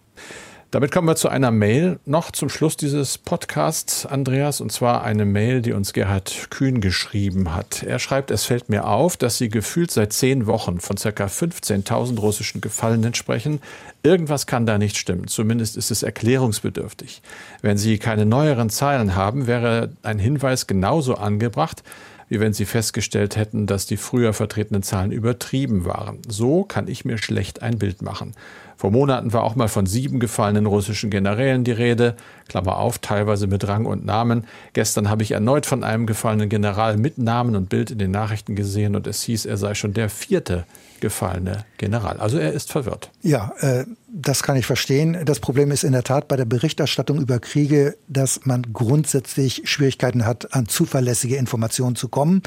Damit 0.74 0.90
kommen 0.90 1.06
wir 1.06 1.14
zu 1.14 1.28
einer 1.28 1.52
Mail 1.52 2.00
noch 2.04 2.32
zum 2.32 2.48
Schluss 2.48 2.76
dieses 2.76 3.16
Podcasts, 3.16 4.06
Andreas, 4.06 4.60
und 4.60 4.72
zwar 4.72 5.04
eine 5.04 5.24
Mail, 5.24 5.62
die 5.62 5.72
uns 5.72 5.92
Gerhard 5.92 6.48
Kühn 6.50 6.80
geschrieben 6.80 7.54
hat. 7.54 7.84
Er 7.84 8.00
schreibt, 8.00 8.32
es 8.32 8.42
fällt 8.42 8.68
mir 8.68 8.88
auf, 8.88 9.16
dass 9.16 9.38
Sie 9.38 9.50
gefühlt 9.50 9.92
seit 9.92 10.12
zehn 10.12 10.48
Wochen 10.48 10.80
von 10.80 10.96
ca. 10.96 11.26
15.000 11.26 12.18
russischen 12.18 12.60
Gefallenen 12.60 13.14
sprechen. 13.14 13.60
Irgendwas 14.02 14.48
kann 14.48 14.66
da 14.66 14.76
nicht 14.76 14.96
stimmen. 14.96 15.28
Zumindest 15.28 15.76
ist 15.76 15.92
es 15.92 16.02
erklärungsbedürftig. 16.02 17.22
Wenn 17.62 17.78
Sie 17.78 17.98
keine 17.98 18.26
neueren 18.26 18.68
Zahlen 18.68 19.14
haben, 19.14 19.46
wäre 19.46 19.90
ein 20.02 20.18
Hinweis 20.18 20.66
genauso 20.66 21.14
angebracht, 21.14 21.84
wie 22.28 22.40
wenn 22.40 22.52
sie 22.52 22.64
festgestellt 22.64 23.36
hätten, 23.36 23.66
dass 23.66 23.86
die 23.86 23.96
früher 23.96 24.32
vertretenen 24.32 24.82
Zahlen 24.82 25.12
übertrieben 25.12 25.84
waren. 25.84 26.18
So 26.28 26.64
kann 26.64 26.88
ich 26.88 27.04
mir 27.04 27.18
schlecht 27.18 27.62
ein 27.62 27.78
Bild 27.78 28.02
machen. 28.02 28.34
Vor 28.76 28.90
Monaten 28.90 29.32
war 29.32 29.44
auch 29.44 29.54
mal 29.54 29.68
von 29.68 29.86
sieben 29.86 30.20
gefallenen 30.20 30.66
russischen 30.66 31.08
Generälen 31.10 31.64
die 31.64 31.72
Rede, 31.72 32.16
Klammer 32.48 32.76
auf, 32.76 32.98
teilweise 32.98 33.46
mit 33.46 33.66
Rang 33.66 33.86
und 33.86 34.04
Namen. 34.04 34.46
Gestern 34.72 35.08
habe 35.08 35.22
ich 35.22 35.30
erneut 35.30 35.64
von 35.64 35.84
einem 35.84 36.06
gefallenen 36.06 36.48
General 36.48 36.96
mit 36.96 37.18
Namen 37.18 37.56
und 37.56 37.68
Bild 37.68 37.90
in 37.90 37.98
den 37.98 38.10
Nachrichten 38.10 38.56
gesehen 38.56 38.96
und 38.96 39.06
es 39.06 39.22
hieß, 39.22 39.46
er 39.46 39.56
sei 39.56 39.74
schon 39.74 39.94
der 39.94 40.10
vierte 40.10 40.64
gefallene 41.00 41.64
General. 41.78 42.18
Also 42.18 42.38
er 42.38 42.52
ist 42.52 42.72
verwirrt. 42.72 43.10
Ja, 43.22 43.52
äh, 43.60 43.84
das 44.16 44.44
kann 44.44 44.54
ich 44.54 44.64
verstehen. 44.64 45.18
Das 45.24 45.40
Problem 45.40 45.72
ist 45.72 45.82
in 45.82 45.90
der 45.90 46.04
Tat 46.04 46.28
bei 46.28 46.36
der 46.36 46.44
Berichterstattung 46.44 47.20
über 47.20 47.40
Kriege, 47.40 47.96
dass 48.06 48.46
man 48.46 48.72
grundsätzlich 48.72 49.62
Schwierigkeiten 49.64 50.24
hat, 50.24 50.54
an 50.54 50.68
zuverlässige 50.68 51.34
Informationen 51.34 51.96
zu 51.96 52.08
kommen. 52.08 52.42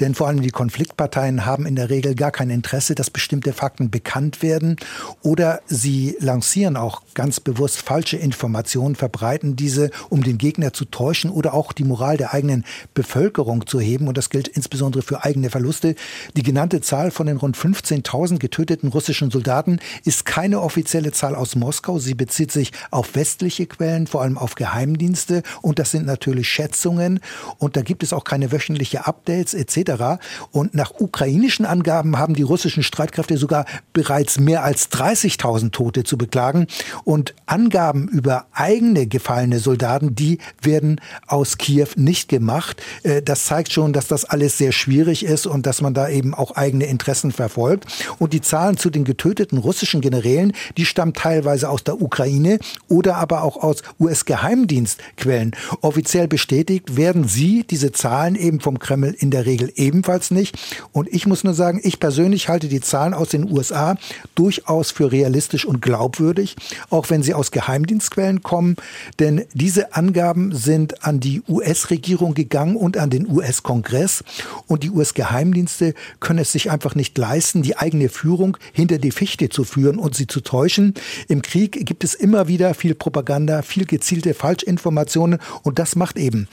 Denn 0.00 0.14
vor 0.14 0.28
allem 0.28 0.40
die 0.40 0.50
Konfliktparteien 0.50 1.44
haben 1.44 1.66
in 1.66 1.76
der 1.76 1.90
Regel 1.90 2.14
gar 2.14 2.30
kein 2.30 2.48
Interesse, 2.48 2.94
dass 2.94 3.10
bestimmte 3.10 3.52
Fakten 3.52 3.90
bekannt 3.90 4.40
werden. 4.40 4.76
Oder 5.20 5.60
sie 5.66 6.16
lancieren 6.20 6.78
auch 6.78 7.02
ganz 7.12 7.38
bewusst 7.38 7.82
falsche 7.82 8.16
Informationen, 8.16 8.96
verbreiten 8.96 9.56
diese, 9.56 9.90
um 10.08 10.22
den 10.22 10.38
Gegner 10.38 10.72
zu 10.72 10.86
täuschen 10.86 11.30
oder 11.30 11.52
auch 11.52 11.72
die 11.72 11.84
Moral 11.84 12.16
der 12.16 12.32
eigenen 12.32 12.64
Bevölkerung 12.94 13.66
zu 13.66 13.78
heben. 13.78 14.08
Und 14.08 14.16
das 14.16 14.30
gilt 14.30 14.48
insbesondere 14.48 15.02
für 15.02 15.22
eigene 15.22 15.50
Verluste. 15.50 15.96
Die 16.34 16.42
genannte 16.42 16.80
Zahl 16.80 17.10
von 17.10 17.26
den 17.26 17.36
rund 17.36 17.58
15.000 17.58 18.38
getöteten 18.38 18.88
russischen 18.88 19.30
Soldaten 19.30 19.80
ist 20.06 20.24
keine 20.24 20.62
offizielle 20.62 21.09
Zahl 21.12 21.34
aus 21.34 21.56
Moskau. 21.56 21.98
Sie 21.98 22.14
bezieht 22.14 22.52
sich 22.52 22.72
auf 22.90 23.14
westliche 23.14 23.66
Quellen, 23.66 24.06
vor 24.06 24.22
allem 24.22 24.38
auf 24.38 24.54
Geheimdienste. 24.54 25.42
Und 25.62 25.78
das 25.78 25.90
sind 25.90 26.06
natürlich 26.06 26.48
Schätzungen. 26.48 27.20
Und 27.58 27.76
da 27.76 27.82
gibt 27.82 28.02
es 28.02 28.12
auch 28.12 28.24
keine 28.24 28.52
wöchentliche 28.52 29.06
Updates 29.06 29.54
etc. 29.54 30.20
Und 30.50 30.74
nach 30.74 30.92
ukrainischen 30.98 31.64
Angaben 31.66 32.18
haben 32.18 32.34
die 32.34 32.42
russischen 32.42 32.82
Streitkräfte 32.82 33.36
sogar 33.36 33.64
bereits 33.92 34.38
mehr 34.38 34.64
als 34.64 34.90
30.000 34.90 35.70
Tote 35.70 36.04
zu 36.04 36.18
beklagen. 36.18 36.66
Und 37.04 37.34
Angaben 37.46 38.08
über 38.08 38.46
eigene 38.52 39.06
gefallene 39.06 39.58
Soldaten, 39.58 40.14
die 40.14 40.38
werden 40.60 41.00
aus 41.26 41.58
Kiew 41.58 41.88
nicht 41.96 42.28
gemacht. 42.28 42.82
Äh, 43.02 43.22
das 43.22 43.44
zeigt 43.44 43.72
schon, 43.72 43.92
dass 43.92 44.06
das 44.06 44.24
alles 44.24 44.58
sehr 44.58 44.72
schwierig 44.72 45.24
ist 45.24 45.46
und 45.46 45.66
dass 45.66 45.80
man 45.80 45.94
da 45.94 46.08
eben 46.08 46.34
auch 46.34 46.52
eigene 46.56 46.86
Interessen 46.86 47.32
verfolgt. 47.32 47.86
Und 48.18 48.32
die 48.32 48.40
Zahlen 48.40 48.76
zu 48.76 48.90
den 48.90 49.04
getöteten 49.04 49.58
russischen 49.58 50.00
Generälen, 50.00 50.52
die 50.76 50.86
stammt 51.00 51.16
teilweise 51.16 51.70
aus 51.70 51.82
der 51.82 52.02
Ukraine 52.02 52.58
oder 52.86 53.16
aber 53.16 53.42
auch 53.42 53.56
aus 53.56 53.82
US-Geheimdienstquellen. 53.98 55.52
Offiziell 55.80 56.28
bestätigt 56.28 56.94
werden 56.98 57.26
sie, 57.26 57.64
diese 57.64 57.90
Zahlen 57.90 58.34
eben 58.34 58.60
vom 58.60 58.78
Kreml 58.78 59.16
in 59.18 59.30
der 59.30 59.46
Regel 59.46 59.72
ebenfalls 59.76 60.30
nicht. 60.30 60.58
Und 60.92 61.08
ich 61.10 61.26
muss 61.26 61.42
nur 61.42 61.54
sagen, 61.54 61.80
ich 61.82 62.00
persönlich 62.00 62.50
halte 62.50 62.68
die 62.68 62.82
Zahlen 62.82 63.14
aus 63.14 63.30
den 63.30 63.50
USA 63.50 63.96
durchaus 64.34 64.90
für 64.90 65.10
realistisch 65.10 65.64
und 65.64 65.80
glaubwürdig, 65.80 66.56
auch 66.90 67.08
wenn 67.08 67.22
sie 67.22 67.32
aus 67.32 67.50
Geheimdienstquellen 67.50 68.42
kommen. 68.42 68.76
Denn 69.18 69.46
diese 69.54 69.94
Angaben 69.94 70.54
sind 70.54 71.02
an 71.02 71.18
die 71.18 71.40
US-Regierung 71.48 72.34
gegangen 72.34 72.76
und 72.76 72.98
an 72.98 73.08
den 73.08 73.26
US-Kongress. 73.26 74.22
Und 74.66 74.82
die 74.82 74.90
US-Geheimdienste 74.90 75.94
können 76.20 76.40
es 76.40 76.52
sich 76.52 76.70
einfach 76.70 76.94
nicht 76.94 77.16
leisten, 77.16 77.62
die 77.62 77.78
eigene 77.78 78.10
Führung 78.10 78.58
hinter 78.74 78.98
die 78.98 79.12
Fichte 79.12 79.48
zu 79.48 79.64
führen 79.64 79.98
und 79.98 80.14
sie 80.14 80.26
zu 80.26 80.42
täuschen. 80.42 80.79
Im 81.28 81.42
Krieg 81.42 81.86
gibt 81.86 82.04
es 82.04 82.14
immer 82.14 82.48
wieder 82.48 82.74
viel 82.74 82.94
Propaganda, 82.94 83.62
viel 83.62 83.86
gezielte 83.86 84.34
Falschinformationen 84.34 85.38
und 85.62 85.78
das 85.78 85.96
macht 85.96 86.16
eben 86.16 86.48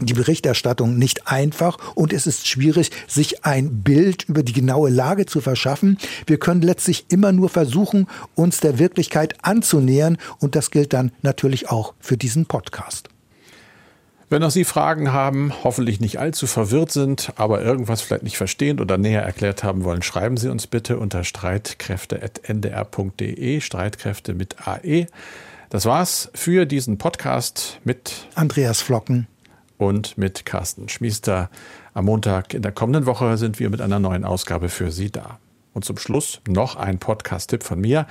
die 0.00 0.14
Berichterstattung 0.14 0.98
nicht 0.98 1.28
einfach 1.28 1.78
und 1.94 2.12
es 2.12 2.26
ist 2.26 2.48
schwierig, 2.48 2.90
sich 3.06 3.44
ein 3.44 3.82
Bild 3.82 4.24
über 4.24 4.42
die 4.42 4.52
genaue 4.52 4.90
Lage 4.90 5.26
zu 5.26 5.40
verschaffen. 5.40 5.98
Wir 6.26 6.38
können 6.38 6.62
letztlich 6.62 7.06
immer 7.08 7.32
nur 7.32 7.48
versuchen, 7.48 8.06
uns 8.34 8.60
der 8.60 8.78
Wirklichkeit 8.78 9.36
anzunähern 9.42 10.18
und 10.38 10.56
das 10.56 10.70
gilt 10.70 10.92
dann 10.92 11.12
natürlich 11.22 11.70
auch 11.70 11.94
für 12.00 12.16
diesen 12.16 12.46
Podcast. 12.46 13.11
Wenn 14.32 14.42
auch 14.44 14.50
Sie 14.50 14.64
Fragen 14.64 15.12
haben, 15.12 15.52
hoffentlich 15.62 16.00
nicht 16.00 16.18
allzu 16.18 16.46
verwirrt 16.46 16.90
sind, 16.90 17.34
aber 17.36 17.60
irgendwas 17.60 18.00
vielleicht 18.00 18.22
nicht 18.22 18.38
verstehen 18.38 18.80
oder 18.80 18.96
näher 18.96 19.20
erklärt 19.20 19.62
haben 19.62 19.84
wollen, 19.84 20.00
schreiben 20.00 20.38
Sie 20.38 20.48
uns 20.48 20.66
bitte 20.66 20.98
unter 20.98 21.22
streitkräfte.ndr.de, 21.22 23.60
Streitkräfte 23.60 24.32
mit 24.32 24.66
AE. 24.66 25.04
Das 25.68 25.84
war's 25.84 26.30
für 26.32 26.64
diesen 26.64 26.96
Podcast 26.96 27.78
mit 27.84 28.26
Andreas 28.34 28.80
Flocken 28.80 29.26
und 29.76 30.16
mit 30.16 30.46
Carsten 30.46 30.88
Schmiester. 30.88 31.50
Am 31.92 32.06
Montag 32.06 32.54
in 32.54 32.62
der 32.62 32.72
kommenden 32.72 33.04
Woche 33.04 33.36
sind 33.36 33.60
wir 33.60 33.68
mit 33.68 33.82
einer 33.82 33.98
neuen 33.98 34.24
Ausgabe 34.24 34.70
für 34.70 34.90
Sie 34.90 35.10
da. 35.10 35.40
Und 35.74 35.84
zum 35.84 35.98
Schluss 35.98 36.40
noch 36.48 36.76
ein 36.76 36.98
Podcast-Tipp 36.98 37.64
von 37.64 37.78
mir. 37.78 38.06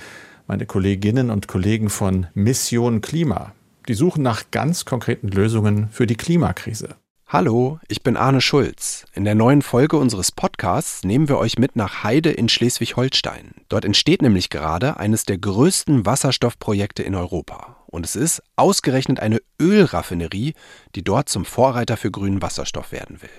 Meine 0.45 0.67
Kolleginnen 0.67 1.31
und 1.31 1.47
Kollegen 1.47 1.89
von 1.89 2.27
Mission 2.36 3.01
Klima 3.01 3.53
die 3.91 3.95
suchen 3.95 4.23
nach 4.23 4.45
ganz 4.51 4.86
konkreten 4.86 5.27
Lösungen 5.27 5.89
für 5.89 6.08
die 6.08 6.15
Klimakrise. 6.15 6.95
Hallo, 7.27 7.77
ich 7.89 8.04
bin 8.04 8.15
Arne 8.15 8.39
Schulz. 8.39 9.04
In 9.13 9.25
der 9.25 9.36
neuen 9.36 9.62
Folge 9.62 9.97
unseres 9.97 10.32
Podcasts 10.32 11.04
nehmen 11.04 11.27
wir 11.27 11.38
euch 11.38 11.60
mit 11.60 11.75
nach 11.75 12.01
Heide 12.01 12.32
in 12.32 12.47
Schleswig-Holstein. 12.47 13.51
Dort 13.67 13.84
entsteht 13.84 14.21
nämlich 14.21 14.49
gerade 14.49 14.95
eines 14.95 15.25
der 15.25 15.39
größten 15.39 16.06
Wasserstoffprojekte 16.06 17.04
in 17.04 17.15
Europa. 17.15 17.84
Und 17.86 18.06
es 18.06 18.15
ist 18.15 18.41
ausgerechnet 18.56 19.19
eine 19.19 19.41
Ölraffinerie, 19.62 20.54
die 20.95 21.04
dort 21.04 21.27
zum 21.27 21.43
Vorreiter 21.43 21.97
für 21.97 22.12
grünen 22.12 22.41
Wasserstoff 22.41 22.93
werden 22.93 23.21
will. 23.21 23.30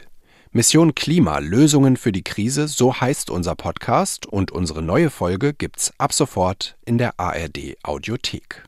Mission 0.50 0.94
Klima 0.94 1.38
Lösungen 1.38 1.96
für 1.96 2.12
die 2.12 2.24
Krise, 2.24 2.68
so 2.68 3.00
heißt 3.00 3.30
unser 3.30 3.54
Podcast 3.54 4.26
und 4.26 4.50
unsere 4.50 4.82
neue 4.82 5.08
Folge 5.08 5.54
gibt's 5.54 5.94
ab 5.96 6.12
sofort 6.12 6.76
in 6.84 6.98
der 6.98 7.18
ARD 7.18 7.78
Audiothek. 7.82 8.66